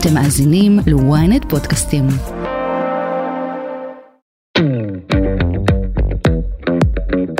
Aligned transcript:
אתם 0.00 0.14
מאזינים 0.14 0.78
ל-ynet 0.86 1.48
פודקאסטים. 1.48 2.04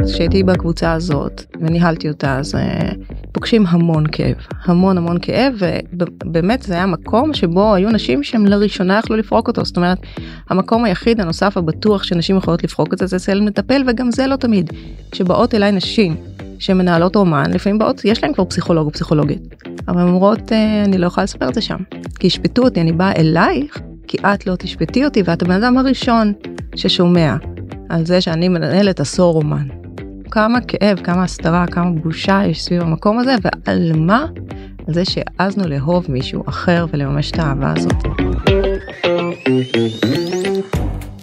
כשהייתי 0.06 0.42
בקבוצה 0.42 0.92
הזאת 0.92 1.42
וניהלתי 1.60 2.08
אותה 2.08 2.38
אז 2.38 2.54
אה, 2.54 2.90
פוגשים 3.32 3.66
המון 3.66 4.04
כאב 4.12 4.34
המון 4.64 4.98
המון 4.98 5.18
כאב 5.22 5.54
ובאמת 5.92 6.63
זה 6.63 6.74
היה 6.74 6.87
מקום 6.87 7.35
שבו 7.35 7.74
היו 7.74 7.90
נשים 7.90 8.22
שהם 8.22 8.47
לראשונה 8.47 8.99
יכלו 8.99 9.17
לפרוק 9.17 9.49
אותו 9.49 9.65
זאת 9.65 9.77
אומרת 9.77 9.99
המקום 10.51 10.85
היחיד 10.85 11.21
הנוסף 11.21 11.56
הבטוח 11.56 12.03
שנשים 12.03 12.37
יכולות 12.37 12.65
לפרוק 12.65 12.93
את 12.93 12.99
זה 12.99 13.06
זה 13.06 13.17
אצל 13.17 13.40
מטפל 13.40 13.83
וגם 13.87 14.11
זה 14.11 14.27
לא 14.27 14.37
תמיד 14.37 14.72
כשבאות 15.11 15.54
אליי 15.54 15.72
נשים 15.72 16.16
שמנהלות 16.59 17.16
אומן 17.16 17.51
לפעמים 17.51 17.79
באות 17.79 18.05
יש 18.05 18.23
להם 18.23 18.33
כבר 18.33 18.45
פסיכולוג 18.45 18.87
או 18.87 18.93
פסיכולוגית 18.93 19.55
אבל 19.88 20.01
הן 20.01 20.09
אומרות 20.09 20.52
אה, 20.52 20.84
אני 20.84 20.98
לא 20.98 21.07
יכולה 21.07 21.25
לספר 21.25 21.48
את 21.48 21.55
זה 21.55 21.61
שם 21.61 21.79
כי 22.19 22.27
ישפטו 22.27 22.62
אותי 22.62 22.80
אני 22.80 22.93
באה 22.93 23.12
אלייך 23.16 23.79
כי 24.07 24.16
את 24.16 24.47
לא 24.47 24.57
תשפטי 24.57 25.05
אותי 25.05 25.23
ואת 25.25 25.43
הבן 25.43 25.63
אדם 25.63 25.79
הראשון 25.79 26.33
ששומע 26.77 27.37
על 27.89 28.07
זה 28.07 28.21
שאני 28.21 28.49
מנהלת 28.49 29.01
עשור 29.01 29.37
אומן. 29.37 29.69
כמה 30.30 30.61
כאב, 30.61 31.01
כמה 31.05 31.25
הסתרה, 31.25 31.66
כמה 31.66 31.91
בושה 31.91 32.41
יש 32.47 32.65
סביב 32.65 32.83
המקום 32.83 33.19
הזה, 33.19 33.35
ועל 33.43 33.93
מה? 33.97 34.27
על 34.88 34.95
זה 34.95 35.05
שהעזנו 35.05 35.69
לאהוב 35.69 36.07
מישהו 36.09 36.43
אחר 36.49 36.87
ולממש 36.93 37.30
את 37.30 37.38
האהבה 37.38 37.73
הזאת. 37.77 37.95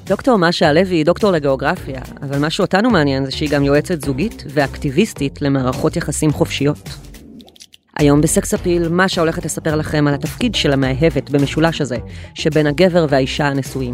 דוקטור 0.06 0.38
משה 0.38 0.70
הלוי 0.70 0.96
היא 0.96 1.06
דוקטור 1.06 1.32
לגיאוגרפיה, 1.32 2.02
אבל 2.22 2.40
מה 2.40 2.50
שאותנו 2.50 2.90
מעניין 2.90 3.26
זה 3.26 3.32
שהיא 3.32 3.50
גם 3.50 3.64
יועצת 3.64 4.02
זוגית 4.02 4.44
ואקטיביסטית 4.50 5.42
למערכות 5.42 5.96
יחסים 5.96 6.32
חופשיות. 6.32 6.90
היום 7.98 8.22
בסקס 8.22 8.54
אפיל, 8.54 8.88
משה 8.90 9.22
הולכת 9.22 9.46
לספר 9.46 9.76
לכם 9.76 10.08
על 10.08 10.14
התפקיד 10.14 10.56
של 10.56 10.74
המאהבת 10.74 11.30
במשולש 11.30 11.82
הזה, 11.82 11.98
שבין 12.34 12.68
הגבר 12.68 13.06
והאישה 13.10 13.48
הנשואים, 13.48 13.94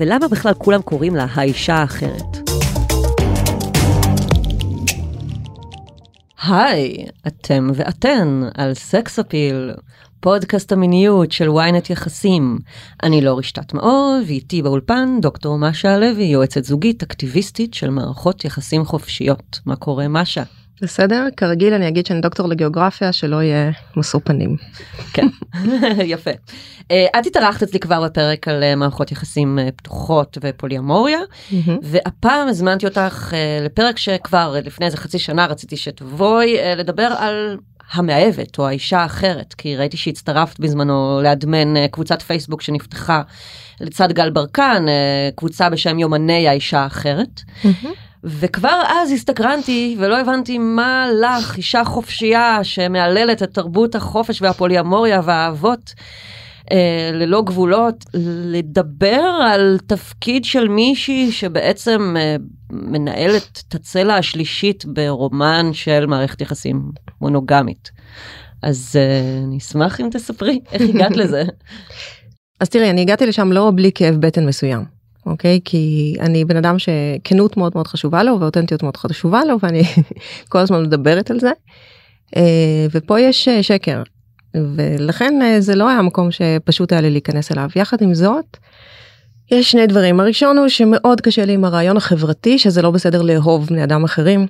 ולמה 0.00 0.28
בכלל 0.28 0.54
כולם 0.54 0.82
קוראים 0.82 1.16
לה 1.16 1.26
האישה 1.34 1.74
האחרת. 1.74 2.50
היי, 6.44 7.06
אתם 7.26 7.70
ואתן 7.74 8.42
על 8.54 8.74
סקס 8.74 9.18
אפיל, 9.18 9.72
פודקאסט 10.22 10.72
המיניות 10.72 11.32
של 11.32 11.48
ynet 11.48 11.92
יחסים. 11.92 12.58
אני 13.02 13.20
לא 13.20 13.38
רשתת 13.38 13.74
מאור, 13.74 14.18
ואיתי 14.26 14.62
באולפן 14.62 15.18
דוקטור 15.22 15.58
משה 15.58 15.94
הלוי, 15.94 16.24
יועצת 16.24 16.64
זוגית 16.64 17.02
אקטיביסטית 17.02 17.74
של 17.74 17.90
מערכות 17.90 18.44
יחסים 18.44 18.84
חופשיות. 18.84 19.60
מה 19.66 19.76
קורה 19.76 20.08
משה? 20.08 20.42
בסדר? 20.82 21.26
כרגיל 21.36 21.74
אני 21.74 21.88
אגיד 21.88 22.06
שאני 22.06 22.20
דוקטור 22.20 22.48
לגיאוגרפיה 22.48 23.12
שלא 23.12 23.42
יהיה 23.42 23.70
משוא 23.96 24.20
פנים. 24.24 24.56
כן, 25.12 25.26
יפה. 26.04 26.30
אה, 26.90 27.06
את 27.20 27.26
התארחת 27.26 27.62
אצלי 27.62 27.80
כבר 27.80 28.04
בפרק 28.04 28.48
על 28.48 28.62
אה, 28.62 28.76
מערכות 28.76 29.12
יחסים 29.12 29.58
אה, 29.58 29.68
פתוחות 29.76 30.38
ופוליומוריה, 30.42 31.18
והפעם 31.82 32.48
הזמנתי 32.48 32.86
אותך 32.86 33.34
לפרק 33.64 33.98
שכבר 33.98 34.56
לפני 34.64 34.86
איזה 34.86 34.96
חצי 34.96 35.18
שנה 35.18 35.46
רציתי 35.46 35.76
שתבואי 35.76 36.56
לדבר 36.76 37.14
על 37.18 37.58
המאהבת 37.92 38.58
או 38.58 38.68
האישה 38.68 38.98
האחרת, 38.98 39.54
כי 39.54 39.76
ראיתי 39.76 39.96
שהצטרפת 39.96 40.60
בזמנו 40.60 41.20
לאדמן 41.22 41.86
קבוצת 41.90 42.22
פייסבוק 42.22 42.62
שנפתחה 42.62 43.22
לצד 43.80 44.12
גל 44.12 44.30
ברקן, 44.30 44.86
קבוצה 45.36 45.70
בשם 45.70 45.98
יומני 45.98 46.48
האישה 46.48 46.78
האחרת. 46.80 47.40
וכבר 48.24 48.82
אז 48.88 49.12
הסתקרנתי 49.12 49.96
ולא 49.98 50.20
הבנתי 50.20 50.58
מה 50.58 51.06
לך, 51.20 51.56
אישה 51.56 51.84
חופשייה 51.84 52.58
שמהללת 52.62 53.42
את 53.42 53.54
תרבות 53.54 53.94
החופש 53.94 54.42
והפוליומוריה 54.42 55.20
והאהבות 55.24 55.94
אה, 55.98 56.04
ללא 57.12 57.42
גבולות, 57.42 58.04
לדבר 58.44 59.22
על 59.46 59.78
תפקיד 59.86 60.44
של 60.44 60.68
מישהי 60.68 61.32
שבעצם 61.32 62.14
אה, 62.18 62.36
מנהלת 62.70 63.62
את 63.68 63.74
הצלע 63.74 64.14
השלישית 64.14 64.84
ברומן 64.84 65.72
של 65.72 66.06
מערכת 66.06 66.40
יחסים 66.40 66.90
מונוגמית. 67.20 67.90
אז 68.62 68.96
אה, 68.96 69.42
אני 69.46 69.58
אשמח 69.58 70.00
אם 70.00 70.08
תספרי 70.10 70.60
איך 70.72 70.82
הגעת 70.82 71.16
לזה. 71.16 71.44
אז 72.60 72.68
תראי, 72.68 72.90
אני 72.90 73.00
הגעתי 73.00 73.26
לשם 73.26 73.52
לא 73.52 73.72
בלי 73.74 73.90
כאב 73.94 74.14
בטן 74.14 74.46
מסוים. 74.46 74.84
אוקיי? 75.26 75.60
כי 75.64 76.14
אני 76.20 76.44
בן 76.44 76.56
אדם 76.56 76.76
שכנות 76.78 77.56
מאוד 77.56 77.72
מאוד 77.74 77.86
חשובה 77.86 78.22
לו 78.22 78.40
ואותנטיות 78.40 78.82
מאוד 78.82 78.96
חשובה 78.96 79.44
לו 79.44 79.56
ואני 79.62 79.82
כל 80.48 80.58
הזמן 80.58 80.82
מדברת 80.82 81.30
על 81.30 81.40
זה. 81.40 81.50
אה, 82.36 82.86
ופה 82.92 83.20
יש 83.20 83.48
אה, 83.48 83.62
שקר 83.62 84.02
ולכן 84.54 85.42
אה, 85.42 85.60
זה 85.60 85.74
לא 85.74 85.88
היה 85.88 86.02
מקום 86.02 86.28
שפשוט 86.30 86.92
היה 86.92 87.00
לי 87.00 87.10
להיכנס 87.10 87.52
אליו. 87.52 87.68
יחד 87.76 88.02
עם 88.02 88.14
זאת, 88.14 88.56
יש 89.50 89.70
שני 89.70 89.86
דברים. 89.86 90.20
הראשון 90.20 90.58
הוא 90.58 90.68
שמאוד 90.68 91.20
קשה 91.20 91.44
לי 91.44 91.52
עם 91.52 91.64
הרעיון 91.64 91.96
החברתי 91.96 92.58
שזה 92.58 92.82
לא 92.82 92.90
בסדר 92.90 93.22
לאהוב 93.22 93.66
בני 93.66 93.84
אדם 93.84 94.04
אחרים. 94.04 94.46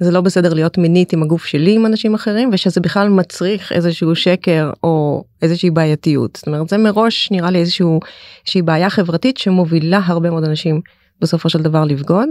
זה 0.00 0.10
לא 0.10 0.20
בסדר 0.20 0.54
להיות 0.54 0.78
מינית 0.78 1.12
עם 1.12 1.22
הגוף 1.22 1.44
שלי 1.44 1.74
עם 1.74 1.86
אנשים 1.86 2.14
אחרים 2.14 2.50
ושזה 2.52 2.80
בכלל 2.80 3.08
מצריך 3.08 3.72
איזשהו 3.72 4.14
שקר 4.14 4.70
או 4.82 5.24
איזושהי 5.42 5.70
בעייתיות. 5.70 6.36
זאת 6.36 6.46
אומרת 6.46 6.68
זה 6.68 6.78
מראש 6.78 7.30
נראה 7.30 7.50
לי 7.50 7.58
איזושהי 7.58 8.62
בעיה 8.64 8.90
חברתית 8.90 9.36
שמובילה 9.36 10.00
הרבה 10.04 10.30
מאוד 10.30 10.44
אנשים 10.44 10.80
בסופו 11.20 11.48
של 11.48 11.62
דבר 11.62 11.84
לבגוד. 11.84 12.28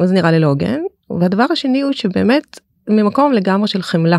וזה 0.00 0.14
נראה 0.14 0.30
לי 0.30 0.38
לא 0.38 0.46
הוגן. 0.46 0.80
והדבר 1.20 1.46
השני 1.52 1.80
הוא 1.80 1.92
שבאמת 1.92 2.60
ממקום 2.88 3.32
לגמרי 3.32 3.68
של 3.68 3.82
חמלה. 3.82 4.18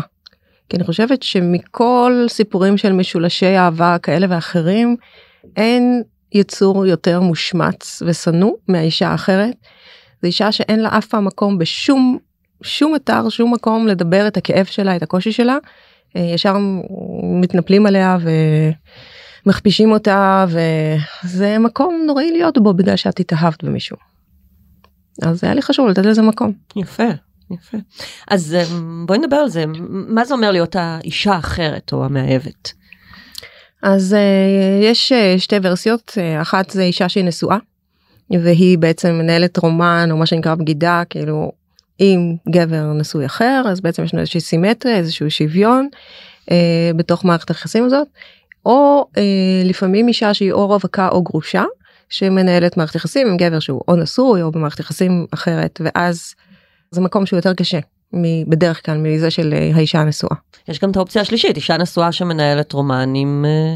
כי 0.72 0.76
אני 0.76 0.84
חושבת 0.84 1.22
שמכל 1.22 2.26
סיפורים 2.28 2.76
של 2.76 2.92
משולשי 2.92 3.56
אהבה 3.56 3.96
כאלה 4.02 4.26
ואחרים 4.30 4.96
אין 5.56 6.02
יצור 6.32 6.86
יותר 6.86 7.20
מושמץ 7.20 8.02
ושנוא 8.06 8.52
מהאישה 8.68 9.08
האחרת. 9.08 9.54
זו 10.22 10.26
אישה 10.26 10.52
שאין 10.52 10.80
לה 10.80 10.98
אף 10.98 11.06
פעם 11.06 11.24
מקום 11.24 11.58
בשום 11.58 12.18
שום 12.62 12.94
אתר 12.94 13.28
שום 13.28 13.54
מקום 13.54 13.86
לדבר 13.86 14.26
את 14.26 14.36
הכאב 14.36 14.64
שלה 14.64 14.96
את 14.96 15.02
הקושי 15.02 15.32
שלה 15.32 15.56
אה, 16.16 16.20
ישר 16.20 16.56
מתנפלים 17.40 17.86
עליה 17.86 18.18
ומכפישים 19.46 19.92
אותה 19.92 20.46
וזה 20.48 21.58
מקום 21.58 22.02
נוראי 22.06 22.30
להיות 22.30 22.58
בו 22.58 22.74
בגלל 22.74 22.96
שאת 22.96 23.20
התאהבת 23.20 23.64
במישהו. 23.64 23.96
אז 25.22 25.44
היה 25.44 25.54
לי 25.54 25.62
חשוב 25.62 25.88
לתת 25.88 26.06
לזה 26.06 26.22
מקום. 26.22 26.52
יפה. 26.76 27.08
יפה. 27.54 27.78
אז 28.28 28.54
אה, 28.54 28.64
בואי 29.06 29.18
נדבר 29.18 29.36
על 29.36 29.48
זה 29.48 29.64
מה 29.88 30.24
זה 30.24 30.34
אומר 30.34 30.50
להיות 30.50 30.76
האישה 30.76 31.32
האחרת 31.32 31.92
או 31.92 32.04
המאהבת. 32.04 32.72
אז 33.82 34.16
uh, 34.18 34.84
יש 34.84 35.12
uh, 35.12 35.40
שתי 35.40 35.56
ורסיות 35.62 36.18
אחת 36.42 36.70
זה 36.70 36.82
אישה 36.82 37.08
שהיא 37.08 37.24
נשואה 37.24 37.58
והיא 38.30 38.78
בעצם 38.78 39.08
מנהלת 39.08 39.56
רומן 39.56 40.08
או 40.10 40.16
מה 40.16 40.26
שנקרא 40.26 40.54
בגידה 40.54 41.02
כאילו 41.10 41.52
עם 41.98 42.36
גבר 42.48 42.92
נשוי 42.92 43.26
אחר 43.26 43.62
אז 43.66 43.80
בעצם 43.80 44.04
יש 44.04 44.14
לנו 44.14 44.20
איזושהי 44.20 44.40
סימטריה 44.40 44.96
איזשהו 44.96 45.30
שוויון 45.30 45.88
אה, 46.50 46.90
בתוך 46.96 47.24
מערכת 47.24 47.48
היחסים 47.48 47.84
הזאת 47.84 48.08
או 48.66 49.06
אה, 49.16 49.22
לפעמים 49.64 50.08
אישה 50.08 50.34
שהיא 50.34 50.52
או 50.52 50.68
רווקה 50.68 51.08
או 51.08 51.22
גרושה 51.22 51.64
שמנהלת 52.08 52.76
מערכת 52.76 52.94
יחסים 52.94 53.26
עם 53.26 53.36
גבר 53.36 53.58
שהוא 53.58 53.82
או 53.88 53.96
נשוי 53.96 54.42
או 54.42 54.52
במערכת 54.52 54.80
יחסים 54.80 55.26
אחרת 55.30 55.80
ואז 55.84 56.34
זה 56.92 57.00
מקום 57.00 57.26
שהוא 57.26 57.38
יותר 57.38 57.54
קשה 57.54 57.78
בדרך 58.48 58.86
כלל 58.86 58.98
מזה 58.98 59.30
של 59.30 59.54
אה, 59.56 59.70
האישה 59.74 60.00
הנשואה. 60.00 60.36
יש 60.68 60.78
גם 60.78 60.90
את 60.90 60.96
האופציה 60.96 61.22
השלישית 61.22 61.56
אישה 61.56 61.76
נשואה 61.76 62.12
שמנהלת 62.12 62.72
רומן 62.72 63.12
עם 63.14 63.44
אה, 63.48 63.74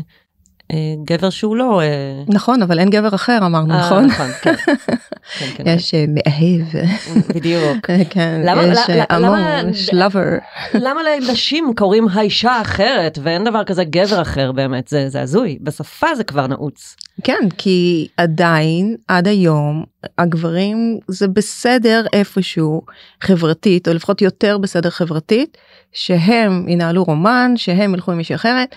גבר 1.04 1.30
שהוא 1.30 1.56
לא 1.56 1.80
אה, 1.80 1.86
נכון 2.28 2.62
אבל 2.62 2.78
אין 2.78 2.90
גבר 2.90 3.14
אחר 3.14 3.38
אמרנו 3.46 3.74
אה, 3.74 3.80
נכון, 3.80 4.04
נכון 4.06 4.26
כן. 4.42 4.54
כן, 5.38 5.46
כן, 5.56 5.64
יש 5.66 5.94
מאהב 5.94 6.86
בדיוק 7.34 7.86
כן, 8.10 8.42
יש 8.72 8.78
אמור 9.16 9.34
יש 9.70 9.90
לבר 9.92 10.20
למה 10.84 11.00
לנשים 11.02 11.72
קוראים 11.76 12.08
האישה 12.12 12.52
האחרת 12.52 13.18
ואין 13.22 13.44
דבר 13.44 13.64
כזה 13.64 13.84
גבר 13.84 14.22
אחר 14.22 14.52
באמת 14.52 14.88
זה 14.88 15.08
זה 15.08 15.22
הזוי 15.22 15.58
בשפה 15.60 16.14
זה 16.14 16.24
כבר 16.24 16.46
נעוץ. 16.46 16.96
כן 17.24 17.48
כי 17.58 18.08
עדיין 18.16 18.96
עד 19.08 19.28
היום 19.28 19.84
הגברים 20.18 20.98
זה 21.08 21.28
בסדר 21.28 22.06
איפשהו 22.12 22.82
חברתית 23.20 23.88
או 23.88 23.94
לפחות 23.94 24.22
יותר 24.22 24.58
בסדר 24.58 24.90
חברתית 24.90 25.56
שהם 25.92 26.68
ינהלו 26.68 27.04
רומן 27.04 27.52
שהם 27.56 27.94
ילכו 27.94 28.12
עם 28.12 28.18
מישהי 28.18 28.34
אחרת. 28.34 28.74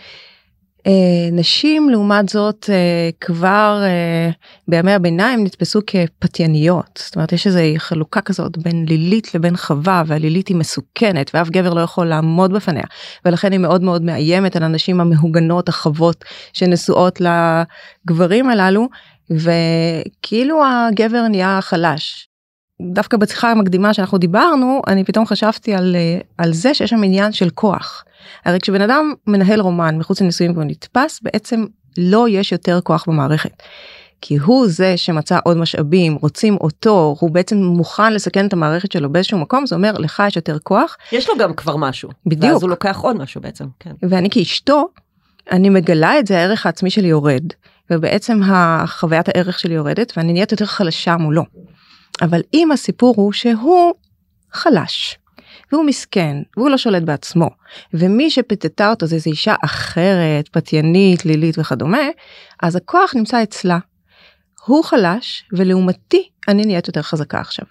אה, 0.88 1.30
נשים 1.31 1.90
לעומת 1.90 2.30
זאת 2.30 2.70
אה, 2.70 3.10
כבר 3.22 3.81
אה, 3.84 4.30
בימי 4.68 4.94
הביניים 4.94 5.44
נתפסו 5.44 5.80
כפתייניות. 5.88 7.02
זאת 7.06 7.16
אומרת 7.16 7.34
יש 7.34 7.48
איזו 7.48 7.60
חלוקה 7.78 8.22
כזאת 8.22 8.58
בין 8.58 8.86
לילית 8.88 9.36
לבין 9.36 9.58
חווה 9.58 10.04
והלילית 10.08 10.48
היא 10.48 10.58
מסוכנת 10.58 11.31
ואף 11.34 11.50
גבר 11.50 11.74
לא 11.74 11.81
יכול 11.81 12.08
לעמוד 12.08 12.54
בפניה. 12.54 12.84
ולכן 13.26 13.52
היא 13.52 13.60
מאוד 13.60 13.84
מאוד 13.84 14.02
מאיימת 14.02 14.56
על 14.56 14.64
הנשים 14.64 15.02
המהוגנות 15.02 15.70
החוות 15.70 16.26
שנשואות 16.54 17.22
לגברים 17.22 18.50
הללו. 18.50 18.88
וכאילו 19.31 20.62
הגבר 20.66 21.28
נהיה 21.28 21.60
חלש. 21.62 22.29
דווקא 22.81 23.18
בשיחה 23.18 23.52
המקדימה 23.52 23.94
שאנחנו 23.94 24.18
דיברנו 24.18 24.81
אני 24.88 25.04
פתאום 25.04 25.26
חשבתי 25.26 25.74
על, 25.74 25.96
על 26.38 26.54
זה 26.54 26.74
שיש 26.74 26.90
שם 26.90 27.04
עניין 27.04 27.31
של 27.31 27.50
כוח. 27.50 28.04
הרי 28.46 28.60
כשבן 28.60 28.81
אדם 28.81 29.14
מנהל 29.28 29.62
רומן 29.62 29.98
מחוץ 29.98 30.22
לנישואים 30.22 30.52
והוא 30.52 30.64
נתפס 30.64 31.20
בעצם 31.24 31.66
לו 31.98 32.28
יש 32.28 32.52
יותר 32.52 32.80
כוח 32.84 33.06
במערכת. 33.08 33.64
כי 34.22 34.38
הוא 34.38 34.68
זה 34.68 34.98
שמצא 34.98 35.40
עוד 35.44 35.58
משאבים, 35.58 36.16
רוצים 36.16 36.58
אותו, 36.62 37.16
הוא 37.20 37.31
בעצם 37.31 37.58
מוכן 37.58 38.14
לסכן 38.14 38.48
את 38.48 38.54
המערכת 38.54 38.92
שלו 38.92 39.10
באיזשהו 39.10 39.38
מקום, 39.38 39.66
זה 39.66 39.76
אומר 39.76 39.98
לך 39.98 40.24
יש 40.28 40.36
יותר 40.36 40.60
כוח. 40.60 40.98
יש 41.12 41.30
לו 41.30 41.38
גם 41.38 41.54
כבר 41.54 41.76
משהו. 41.76 42.10
בדיוק. 42.26 42.54
ואז 42.54 42.64
הוא 42.64 42.70
לוקח 42.70 43.00
עוד 43.00 43.18
משהו 43.18 43.42
בעצם, 43.42 43.66
כן. 43.80 43.92
ואני 44.10 44.30
כאשתו, 44.30 44.88
אני 45.52 45.70
מגלה 45.70 46.20
את 46.20 46.28
זה, 46.28 46.38
הערך 46.38 46.66
העצמי 46.66 46.90
שלי 46.90 47.08
יורד, 47.08 47.44
ובעצם 47.90 48.40
החוויית 48.46 49.28
הערך 49.28 49.60
שלי 49.60 49.74
יורדת, 49.74 50.14
ואני 50.18 50.34
נהיית 50.34 50.52
יותר 50.52 50.66
חלשה 50.66 51.18
מולו. 51.18 51.44
אבל 52.21 52.42
אם 52.54 52.71
הסיפור 52.71 53.13
הוא 53.18 53.31
שהוא 53.33 53.94
חלש, 54.51 55.18
והוא 55.71 55.86
מסכן, 55.86 56.38
והוא 56.57 56.69
לא 56.69 56.77
שולט 56.77 57.04
בעצמו, 57.04 57.50
ומי 57.94 58.30
שפתתה 58.30 58.89
אותו 58.89 59.06
זה 59.06 59.16
איזו 59.16 59.30
אישה 59.30 59.56
אחרת, 59.66 60.48
פתיינית, 60.48 61.25
לילית 61.25 61.60
וכדומה, 61.60 62.07
אז 62.62 62.75
הכוח 62.75 63.16
נמצא 63.16 63.44
אצלה. 63.44 63.80
הוא 64.66 64.83
חלש, 64.83 65.44
ולעומתי 65.54 66.30
אני 66.48 66.66
נהיית 66.66 66.88
יותר 66.88 67.01
חזקה 67.01 67.39
עכשיו, 67.39 67.66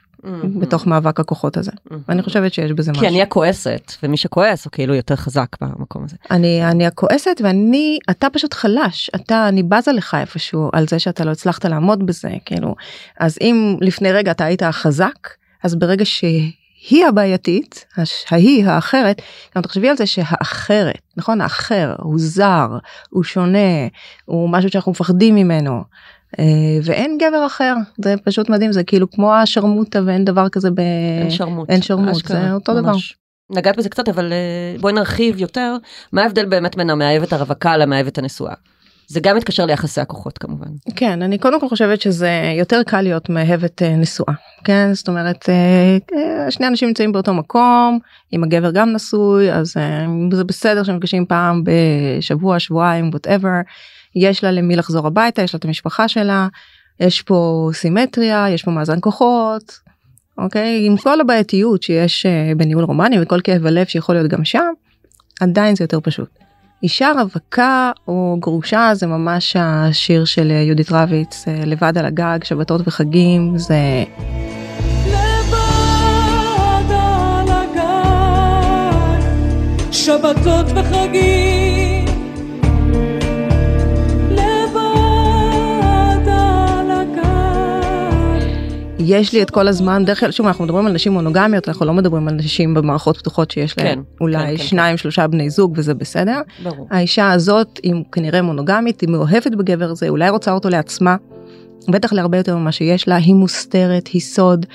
בתוך 0.61 0.87
מאבק 0.87 1.21
הכוחות 1.21 1.57
הזה. 1.57 1.71
ואני 2.09 2.23
חושבת 2.23 2.55
שיש 2.55 2.73
בזה 2.73 2.91
משהו. 2.91 3.03
כי 3.03 3.09
אני 3.09 3.23
הכועסת, 3.23 3.93
ומי 4.03 4.17
שכועס 4.17 4.65
הוא 4.65 4.71
כאילו 4.71 4.95
יותר 4.95 5.17
חזק 5.17 5.47
במקום 5.61 6.05
הזה. 6.05 6.17
אני 6.31 6.65
אני 6.71 6.87
הכועסת 6.87 7.41
ואני 7.45 7.99
אתה 8.11 8.31
פשוט 8.31 8.55
חלש 8.55 9.11
אתה 9.15 9.49
אני 9.49 9.63
בזה 9.63 9.93
לך 9.93 10.17
איפשהו 10.21 10.71
על 10.73 10.89
זה 10.89 10.99
שאתה 10.99 11.25
לא 11.25 11.31
הצלחת 11.31 11.65
לעמוד 11.65 12.07
בזה 12.07 12.29
כאילו 12.45 12.75
אז 13.21 13.39
אם 13.41 13.77
לפני 13.81 14.13
רגע 14.13 14.31
אתה 14.31 14.45
היית 14.45 14.63
החזק 14.63 15.29
אז 15.65 15.75
ברגע 15.75 16.05
שהיא 16.05 17.07
הבעייתית 17.09 17.85
הש- 17.97 18.25
ההיא 18.31 18.67
האחרת 18.67 19.23
גם 19.57 19.63
תחשבי 19.63 19.89
על 19.89 19.97
זה 19.97 20.07
שהאחרת 20.07 21.01
נכון 21.17 21.41
האחר 21.41 21.95
הוא 21.99 22.15
זר 22.19 22.69
הוא 23.11 23.25
שונה 23.25 23.87
הוא 24.25 24.51
משהו 24.51 24.71
שאנחנו 24.71 24.93
מפחדים 24.93 25.35
ממנו. 25.35 25.83
אה, 26.39 26.45
ואין 26.83 27.19
גבר 27.19 27.47
אחר 27.47 27.75
זה 27.99 28.15
פשוט 28.25 28.51
מדהים 28.51 28.73
זה 28.73 28.85
כאילו 28.85 29.11
כמו 29.11 29.35
השרמוטה 29.35 30.01
ואין 30.07 30.25
דבר 30.25 30.49
כזה 30.49 30.71
ב... 30.71 30.81
אין 31.21 31.31
שרמוט. 31.31 31.71
אין 31.71 31.83
שרמוט, 31.83 32.09
אשכרה, 32.09 32.41
זה 32.41 32.53
אותו 32.53 32.75
דבר. 32.75 32.93
ממש. 32.93 33.17
נגעת 33.51 33.77
בזה 33.77 33.89
קצת 33.89 34.09
אבל 34.09 34.33
אה, 34.33 34.81
בואי 34.81 34.93
נרחיב 34.93 35.41
יותר 35.41 35.77
מה 36.13 36.23
ההבדל 36.23 36.45
באמת 36.45 36.77
בין 36.77 36.91
המאהבת 36.91 37.33
הרווקה 37.33 37.77
למאהבת 37.77 38.19
הנשואה. 38.19 38.55
זה 39.11 39.21
גם 39.21 39.37
מתקשר 39.37 39.67
ליחסי 39.67 40.01
הכוחות 40.01 40.39
כמובן. 40.39 40.67
כן 40.97 41.23
אני 41.23 41.39
קודם 41.39 41.61
כל 41.61 41.69
חושבת 41.69 42.01
שזה 42.01 42.31
יותר 42.59 42.83
קל 42.87 43.01
להיות 43.01 43.29
מאהבת 43.29 43.83
אה, 43.83 43.97
נשואה 43.97 44.35
כן 44.65 44.95
זאת 44.95 45.09
אומרת 45.09 45.49
שני 46.51 46.67
אנשים 46.67 46.89
נמצאים 46.89 47.13
באותו 47.13 47.35
מקום 47.35 47.99
אם 48.33 48.45
הגבר 48.45 48.71
גם 48.71 48.93
נשוי 48.93 49.53
אז 49.53 49.75
זה 50.33 50.45
בסדר 50.45 50.83
שנפגשים 50.83 51.27
פעם 51.27 51.63
בשבוע 51.65 52.59
שבועיים 52.59 53.11
whatever 53.15 53.65
יש 54.17 54.45
לה 54.45 54.51
למי 54.51 54.77
לחזור 54.77 55.07
הביתה 55.07 55.43
יש 55.43 55.55
לה 55.55 55.59
את 55.59 55.65
המשפחה 55.65 56.09
שלה 56.09 56.49
יש 57.01 57.23
פה 57.23 57.71
סימטריה 57.73 58.51
יש 58.51 58.63
פה 58.63 58.71
מאזן 58.71 58.99
כוחות. 59.01 59.79
אוקיי 60.39 60.87
עם 60.87 60.97
כל 60.97 61.21
הבעייתיות 61.21 61.83
שיש 61.83 62.27
אה, 62.27 62.53
בניהול 62.57 62.85
רומני 62.85 63.17
וכל 63.23 63.41
כאב 63.45 63.67
הלב 63.67 63.87
שיכול 63.87 64.15
להיות 64.15 64.31
גם 64.31 64.45
שם 64.45 64.73
עדיין 65.41 65.77
זה 65.77 65.85
יותר 65.85 66.01
פשוט. 66.01 66.29
אישה 66.83 67.13
רווקה 67.21 67.91
או 68.09 68.37
גרושה 68.41 68.91
זה 68.95 69.07
ממש 69.07 69.57
השיר 69.59 70.25
של 70.25 70.51
אה, 70.51 70.57
יהודית 70.57 70.93
רביץ 70.93 71.49
אה, 71.49 71.63
לבד 71.67 71.99
על 71.99 72.07
הגג 72.07 72.39
שבתות 72.45 72.81
וחגים 72.85 73.59
זה 73.59 74.05
שבתות 79.93 80.67
וחגים. 80.75 81.58
יש 89.09 89.33
לי 89.33 89.43
את 89.43 89.51
כל 89.51 89.69
הזמן 89.69 90.05
דרך 90.05 90.21
כלל 90.21 90.31
שוב 90.31 90.47
אנחנו 90.47 90.65
מדברים 90.65 90.87
על 90.87 90.93
נשים 90.93 91.13
מונוגמיות 91.13 91.69
אנחנו 91.69 91.87
לא 91.87 91.93
מדברים 91.93 92.29
על 92.29 92.35
נשים 92.35 92.75
במערכות 92.75 93.17
פתוחות 93.17 93.51
שיש 93.51 93.79
להם 93.79 93.87
כן, 93.87 94.01
אולי 94.21 94.39
כן, 94.39 94.57
כן, 94.57 94.57
שניים 94.57 94.97
שלושה 94.97 95.27
בני 95.27 95.51
זוג 95.51 95.73
וזה 95.77 95.95
בסדר. 95.95 96.41
ברור. 96.63 96.87
האישה 96.91 97.33
הזאת 97.33 97.81
היא 97.83 97.95
כנראה 98.13 98.43
מונוגמית 98.43 99.01
היא 99.01 99.09
מאוהבת 99.09 99.55
בגבר 99.55 99.91
הזה 99.91 100.09
אולי 100.09 100.31
רוצה 100.31 100.53
אותו 100.53 100.69
לעצמה. 100.69 101.17
בטח 101.89 102.13
להרבה 102.13 102.39
יותר 102.39 102.57
ממה 102.57 102.73
שיש 102.73 103.09
לה 103.09 103.17
היא 103.17 103.35
מוסתרת 103.35 104.07
היא 104.07 104.21
סוד. 104.21 104.67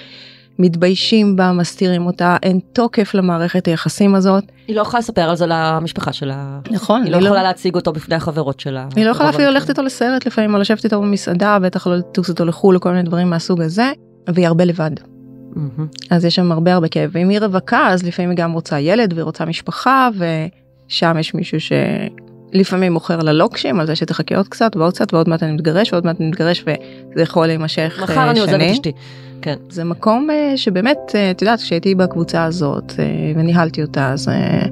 מתביישים 0.59 1.35
בה 1.35 1.51
מסתירים 1.51 2.06
אותה 2.06 2.38
אין 2.44 2.59
תוקף 2.74 3.13
למערכת 3.13 3.65
היחסים 3.65 4.15
הזאת. 4.15 4.44
היא 4.68 4.75
לא 4.75 4.81
יכולה 4.81 5.00
לספר 5.00 5.21
על 5.21 5.35
זה 5.35 5.45
למשפחה 5.47 6.13
שלה. 6.13 6.59
נכון 6.71 7.03
היא 7.03 7.12
לא 7.12 7.18
יכולה 7.18 7.44
להציג 7.44 7.75
אותו 7.75 7.94
בפני 7.94 8.15
החברות 8.15 8.59
שלה. 8.59 8.88
היא 8.95 9.06
לא 9.06 9.12
יכולה 9.12 9.30
אפילו. 9.30 9.51
ללכת 9.51 9.69
איתו 9.69 9.81
לסרט 9.81 10.25
לפעמים 10.25 10.53
או 10.53 10.59
לשבת 10.59 10.85
איתו 10.85 11.01
במסעדה 11.01 11.59
בטח 11.59 11.88
לא 11.88 11.95
לטוס 11.95 12.30
איתו 12.30 12.45
לחו"ל 12.45 12.80
כל 12.80 12.89
מיני 12.89 13.03
דברים 13.03 13.30
מהסוג 13.30 13.62
הזה 13.62 13.91
והיא 14.27 14.47
הרבה 14.47 14.65
לבד 14.65 14.91
מהמם. 15.55 15.87
אז 16.09 16.25
יש 16.25 16.35
שם 16.35 16.51
הרבה 16.51 16.73
הרבה 16.73 16.87
כאב 16.87 17.09
ואם 17.13 17.29
היא 17.29 17.39
רווקה 17.39 17.87
אז 17.87 18.03
לפעמים 18.03 18.29
היא 18.29 18.37
גם 18.37 18.53
רוצה 18.53 18.79
ילד 18.79 19.13
והיא 19.13 19.23
רוצה 19.23 19.45
משפחה 19.45 20.09
ושם 20.17 21.15
יש 21.19 21.33
מישהו 21.33 21.57
שלפעמים 21.59 22.93
מוכר 22.93 23.19
לה 23.19 23.33
לוקשים 23.33 23.79
על 23.79 23.87
זה 23.87 23.95
שתחכה 23.95 24.37
עוד 24.37 24.47
קצת 24.47 24.75
ועוד 24.75 24.93
קצת 24.93 25.13
ועוד 25.13 25.29
מעט 25.29 25.43
אני 25.43 25.51
מתגרש 25.51 25.93
ועוד 25.93 26.05
מעט 26.05 26.19
אני 26.19 26.29
מתגרש 26.29 26.63
וזה 26.63 27.21
יכול 27.21 27.47
להימשך 27.47 27.99
מחר 28.03 28.17
אה, 28.17 28.31
אני 28.31 28.39
עוזבת 28.39 28.55
שנים. 28.55 28.69
את 28.69 28.73
אשתי. 28.73 28.91
כן. 29.41 29.55
זה 29.69 29.83
מקום 29.83 30.29
אה, 30.29 30.57
שבאמת 30.57 30.97
אה, 31.15 31.31
את 31.31 31.41
יודעת 31.41 31.59
כשהייתי 31.59 31.95
בקבוצה 31.95 32.43
הזאת 32.43 32.93
וניהלתי 33.35 33.81
אותה 33.81 34.11
אז 34.11 34.29
אה, 34.29 34.65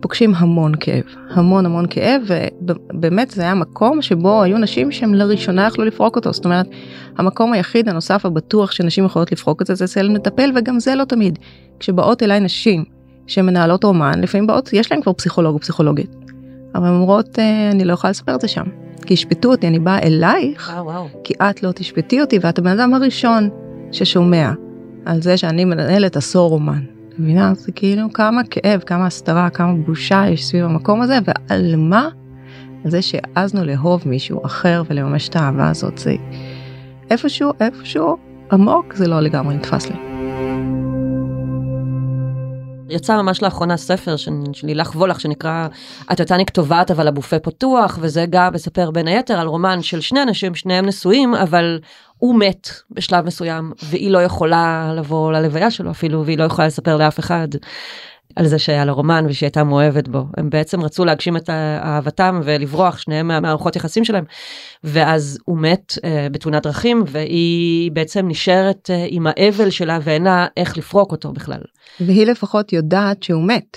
פוגשים 0.00 0.34
המון 0.34 0.72
כאב 0.80 1.04
המון 1.30 1.66
המון 1.66 1.86
כאב 1.90 2.22
ובאמת 2.62 3.30
זה 3.30 3.42
היה 3.42 3.54
מקום 3.54 4.02
שבו 4.02 4.42
היו 4.42 4.58
נשים 4.58 4.92
שהם 4.92 5.14
לראשונה 5.14 5.66
יכלו 5.66 5.84
לפרוק 5.84 6.16
אותו 6.16 6.32
זאת 6.32 6.44
אומרת 6.44 6.66
המקום 7.18 7.52
היחיד 7.52 7.88
הנוסף 7.88 8.26
הבטוח 8.26 8.70
שנשים 8.70 9.04
יכולות 9.04 9.32
לפרוק 9.32 9.62
את 9.62 9.66
זה 9.66 9.74
זה 9.74 9.84
אצל 9.84 10.08
מטפל 10.08 10.52
וגם 10.56 10.80
זה 10.80 10.94
לא 10.94 11.04
תמיד 11.04 11.38
כשבאות 11.78 12.22
אליי 12.22 12.40
נשים 12.40 12.84
שמנהלות 13.26 13.84
רומן 13.84 14.20
לפעמים 14.20 14.46
באות 14.46 14.72
יש 14.72 14.92
להן 14.92 15.02
כבר 15.02 15.12
פסיכולוג 15.12 15.54
או 15.54 15.60
פסיכולוגית 15.60 16.16
אבל 16.74 16.86
הן 16.86 16.94
אומרות 16.94 17.38
אה, 17.38 17.70
אני 17.70 17.84
לא 17.84 17.92
יכולה 17.92 18.10
לספר 18.10 18.34
את 18.34 18.40
זה 18.40 18.48
שם 18.48 18.64
כי 19.06 19.14
ישפטו 19.14 19.50
אותי 19.50 19.68
אני 19.68 19.78
באה 19.78 19.98
אלייך 20.02 20.72
וואו 20.74 20.86
וואו. 20.86 21.08
כי 21.24 21.34
את 21.34 21.62
לא 21.62 21.72
תשפטי 21.72 22.20
אותי 22.20 22.38
ואת 22.42 22.58
הבן 22.58 22.70
אדם 22.70 22.94
הראשון 22.94 23.48
ששומע 23.92 24.52
על 25.04 25.22
זה 25.22 25.36
שאני 25.36 25.64
מנהלת 25.64 26.16
עשור 26.16 26.50
רומן. 26.50 26.99
מבינה? 27.18 27.54
זה 27.54 27.72
כאילו 27.72 28.12
כמה 28.12 28.44
כאב, 28.50 28.80
כמה 28.80 29.06
הסתרה, 29.06 29.50
כמה 29.50 29.74
בושה 29.74 30.24
יש 30.28 30.46
סביב 30.46 30.64
המקום 30.64 31.02
הזה, 31.02 31.18
ועל 31.24 31.76
מה? 31.76 32.08
על 32.84 32.90
זה 32.90 33.02
שהעזנו 33.02 33.64
לאהוב 33.64 34.02
מישהו 34.06 34.46
אחר 34.46 34.82
ולממש 34.90 35.28
את 35.28 35.36
האהבה 35.36 35.68
הזאת. 35.68 35.98
זה 35.98 36.14
איפשהו, 37.10 37.52
איפשהו 37.60 38.16
עמוק, 38.52 38.94
זה 38.94 39.08
לא 39.08 39.20
לגמרי 39.20 39.54
נתפס 39.54 39.90
לי. 39.90 40.09
יצא 42.90 43.22
ממש 43.22 43.42
לאחרונה 43.42 43.76
ספר 43.76 44.16
של 44.16 44.32
לילך 44.62 44.96
וולך 44.96 45.20
שנקרא 45.20 45.68
הטטניק 46.08 46.50
טובעת 46.50 46.90
אבל 46.90 47.08
הבופה 47.08 47.38
פתוח 47.38 47.98
וזה 48.00 48.26
גם 48.30 48.52
מספר 48.54 48.90
בין 48.90 49.08
היתר 49.08 49.40
על 49.40 49.46
רומן 49.46 49.82
של 49.82 50.00
שני 50.00 50.22
אנשים 50.22 50.54
שניהם 50.54 50.86
נשואים 50.86 51.34
אבל 51.34 51.80
הוא 52.18 52.38
מת 52.38 52.70
בשלב 52.90 53.26
מסוים 53.26 53.72
והיא 53.82 54.10
לא 54.10 54.18
יכולה 54.18 54.92
לבוא 54.96 55.32
ללוויה 55.32 55.70
שלו 55.70 55.90
אפילו 55.90 56.26
והיא 56.26 56.38
לא 56.38 56.44
יכולה 56.44 56.66
לספר 56.66 56.96
לאף 56.96 57.18
אחד 57.18 57.48
על 58.36 58.46
זה 58.46 58.58
שהיה 58.58 58.84
לה 58.84 58.92
רומן 58.92 59.24
ושהיא 59.28 59.46
הייתה 59.46 59.64
מאוהבת 59.64 60.08
בו 60.08 60.24
הם 60.36 60.50
בעצם 60.50 60.80
רצו 60.80 61.04
להגשים 61.04 61.36
את 61.36 61.50
אהבתם 61.50 62.40
ולברוח 62.44 62.98
שניהם 62.98 63.28
מהמערכות 63.28 63.76
יחסים 63.76 64.04
שלהם 64.04 64.24
ואז 64.84 65.38
הוא 65.44 65.58
מת 65.58 65.92
אה, 66.04 66.26
בתאונת 66.32 66.62
דרכים 66.62 67.04
והיא 67.06 67.90
בעצם 67.92 68.28
נשארת 68.28 68.90
אה, 68.90 69.06
עם 69.08 69.26
האבל 69.26 69.70
שלה 69.70 69.98
ואין 70.02 70.22
לה 70.24 70.46
איך 70.56 70.78
לפרוק 70.78 71.12
אותו 71.12 71.32
בכלל. 71.32 71.60
והיא 72.00 72.26
לפחות 72.26 72.72
יודעת 72.72 73.22
שהוא 73.22 73.42
מת. 73.46 73.76